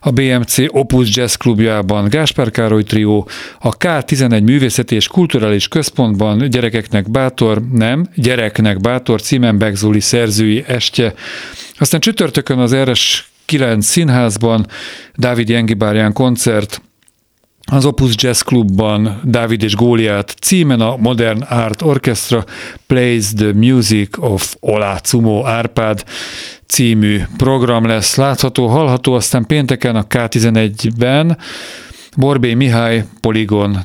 a 0.00 0.10
BMC 0.10 0.56
Opus 0.68 1.16
Jazz 1.16 1.34
klubjában 1.34 2.08
Gáspár 2.08 2.50
Károly 2.50 2.82
trió, 2.82 3.28
a 3.58 3.76
K11 3.76 4.42
Művészeti 4.42 4.94
és 4.94 5.08
Kulturális 5.08 5.68
Központban 5.68 6.50
gyerekeknek 6.50 7.10
bátor, 7.10 7.62
nem, 7.72 8.08
gyereknek 8.14 8.80
bátor 8.80 9.22
címen 9.22 9.58
Begzuli 9.58 10.00
szerzői 10.00 10.64
estje. 10.66 11.14
Aztán 11.78 12.00
csütörtökön 12.00 12.58
az 12.58 12.74
RS 12.74 13.28
9 13.44 13.86
színházban 13.86 14.66
Dávid 15.14 15.48
Jengibárján 15.48 16.12
koncert, 16.12 16.82
az 17.70 17.84
Opus 17.84 18.14
Jazz 18.16 18.40
Clubban 18.40 19.20
Dávid 19.24 19.62
és 19.62 19.74
Góliát 19.74 20.34
címen 20.40 20.80
a 20.80 20.96
Modern 20.96 21.42
Art 21.42 21.82
Orchestra 21.82 22.44
Plays 22.86 23.32
the 23.32 23.52
Music 23.52 24.18
of 24.18 24.56
Olá 24.60 24.98
Cumo 24.98 25.46
Árpád 25.46 26.04
című 26.66 27.22
program 27.36 27.86
lesz. 27.86 28.16
Látható, 28.16 28.66
hallható, 28.66 29.14
aztán 29.14 29.46
pénteken 29.46 29.96
a 29.96 30.06
K11-ben 30.06 31.38
Borbé 32.16 32.54
Mihály 32.54 33.04
Poligon 33.20 33.78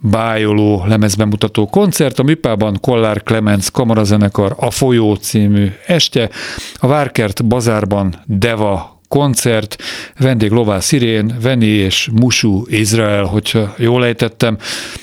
bájoló 0.00 0.84
lemezbemutató 0.86 1.66
koncert, 1.66 2.18
a 2.18 2.22
Műpában 2.22 2.78
Kollár 2.80 3.22
Clemens 3.22 3.70
kamarazenekar 3.70 4.54
a 4.58 4.70
Folyó 4.70 5.14
című 5.14 5.72
este, 5.86 6.30
a 6.74 6.86
Várkert 6.86 7.44
Bazárban 7.44 8.22
Deva 8.26 8.95
koncert, 9.08 9.76
vendég 10.18 10.50
Lová 10.50 10.80
Szirén, 10.80 11.36
Veni 11.42 11.66
és 11.66 12.10
Musu 12.12 12.62
Izrael, 12.68 13.24
hogyha 13.24 13.74
jól 13.78 14.04
ejtettem, 14.04 14.58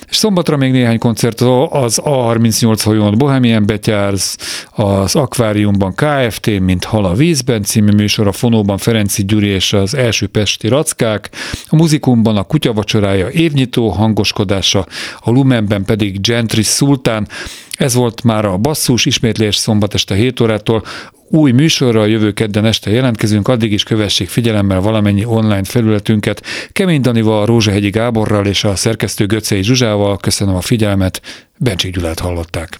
és 0.10 0.16
szombatra 0.16 0.58
még 0.58 0.72
néhány 0.72 0.98
koncert 0.98 1.42
az 1.70 2.02
A38 2.04 2.82
hajón 2.84 3.18
Bohemian 3.18 3.66
Betyárz, 3.66 4.38
az 4.72 5.16
Akváriumban 5.16 5.94
KFT, 5.96 6.60
mint 6.60 6.84
Hal 6.84 7.06
a 7.06 7.14
vízben 7.14 7.64
című 7.64 7.92
műsor, 7.92 8.28
a 8.28 8.32
Fonóban 8.32 8.78
Ferenci 8.78 9.26
Gyuri 9.26 9.48
és 9.48 9.74
az 9.74 9.96
első 9.96 10.28
Pesti 10.28 10.68
Rackák, 10.68 11.30
a 11.68 11.76
Muzikumban 11.76 12.38
a 12.38 12.44
Kutyavacsorája 12.44 13.30
évnyitó 13.30 13.90
hangoskodása, 13.90 14.86
a 15.20 15.32
Lumenben 15.32 15.86
pedig 15.86 16.22
Gentry 16.22 16.64
Sultán, 16.64 17.28
ez 17.78 17.94
volt 17.94 18.24
már 18.24 18.46
a 18.46 18.58
basszus, 18.58 19.06
ismétlés 19.06 19.56
szombat 19.56 19.94
este 19.94 20.16
7 20.16 20.40
órától. 20.40 20.84
Új 21.36 21.52
műsorral 21.52 22.10
jövő 22.10 22.32
kedden 22.32 22.66
este 22.66 22.90
jelentkezünk, 22.90 23.48
addig 23.48 23.72
is 23.72 23.84
kövessék 23.84 24.30
figyelemmel 24.30 24.80
valamennyi 24.80 25.26
online 25.26 25.64
felületünket. 25.64 26.44
Kemény 26.72 27.02
Danival, 27.02 27.46
Rózsahegyi 27.46 27.90
Gáborral 27.90 28.46
és 28.46 28.64
a 28.64 28.76
szerkesztő 28.76 29.26
Göcei 29.26 29.64
Zsuzsával 29.64 30.18
köszönöm 30.18 30.56
a 30.56 30.62
figyelmet, 30.62 31.22
Bencsik 31.58 31.94
Gyulát 31.94 32.20
hallották. 32.20 32.80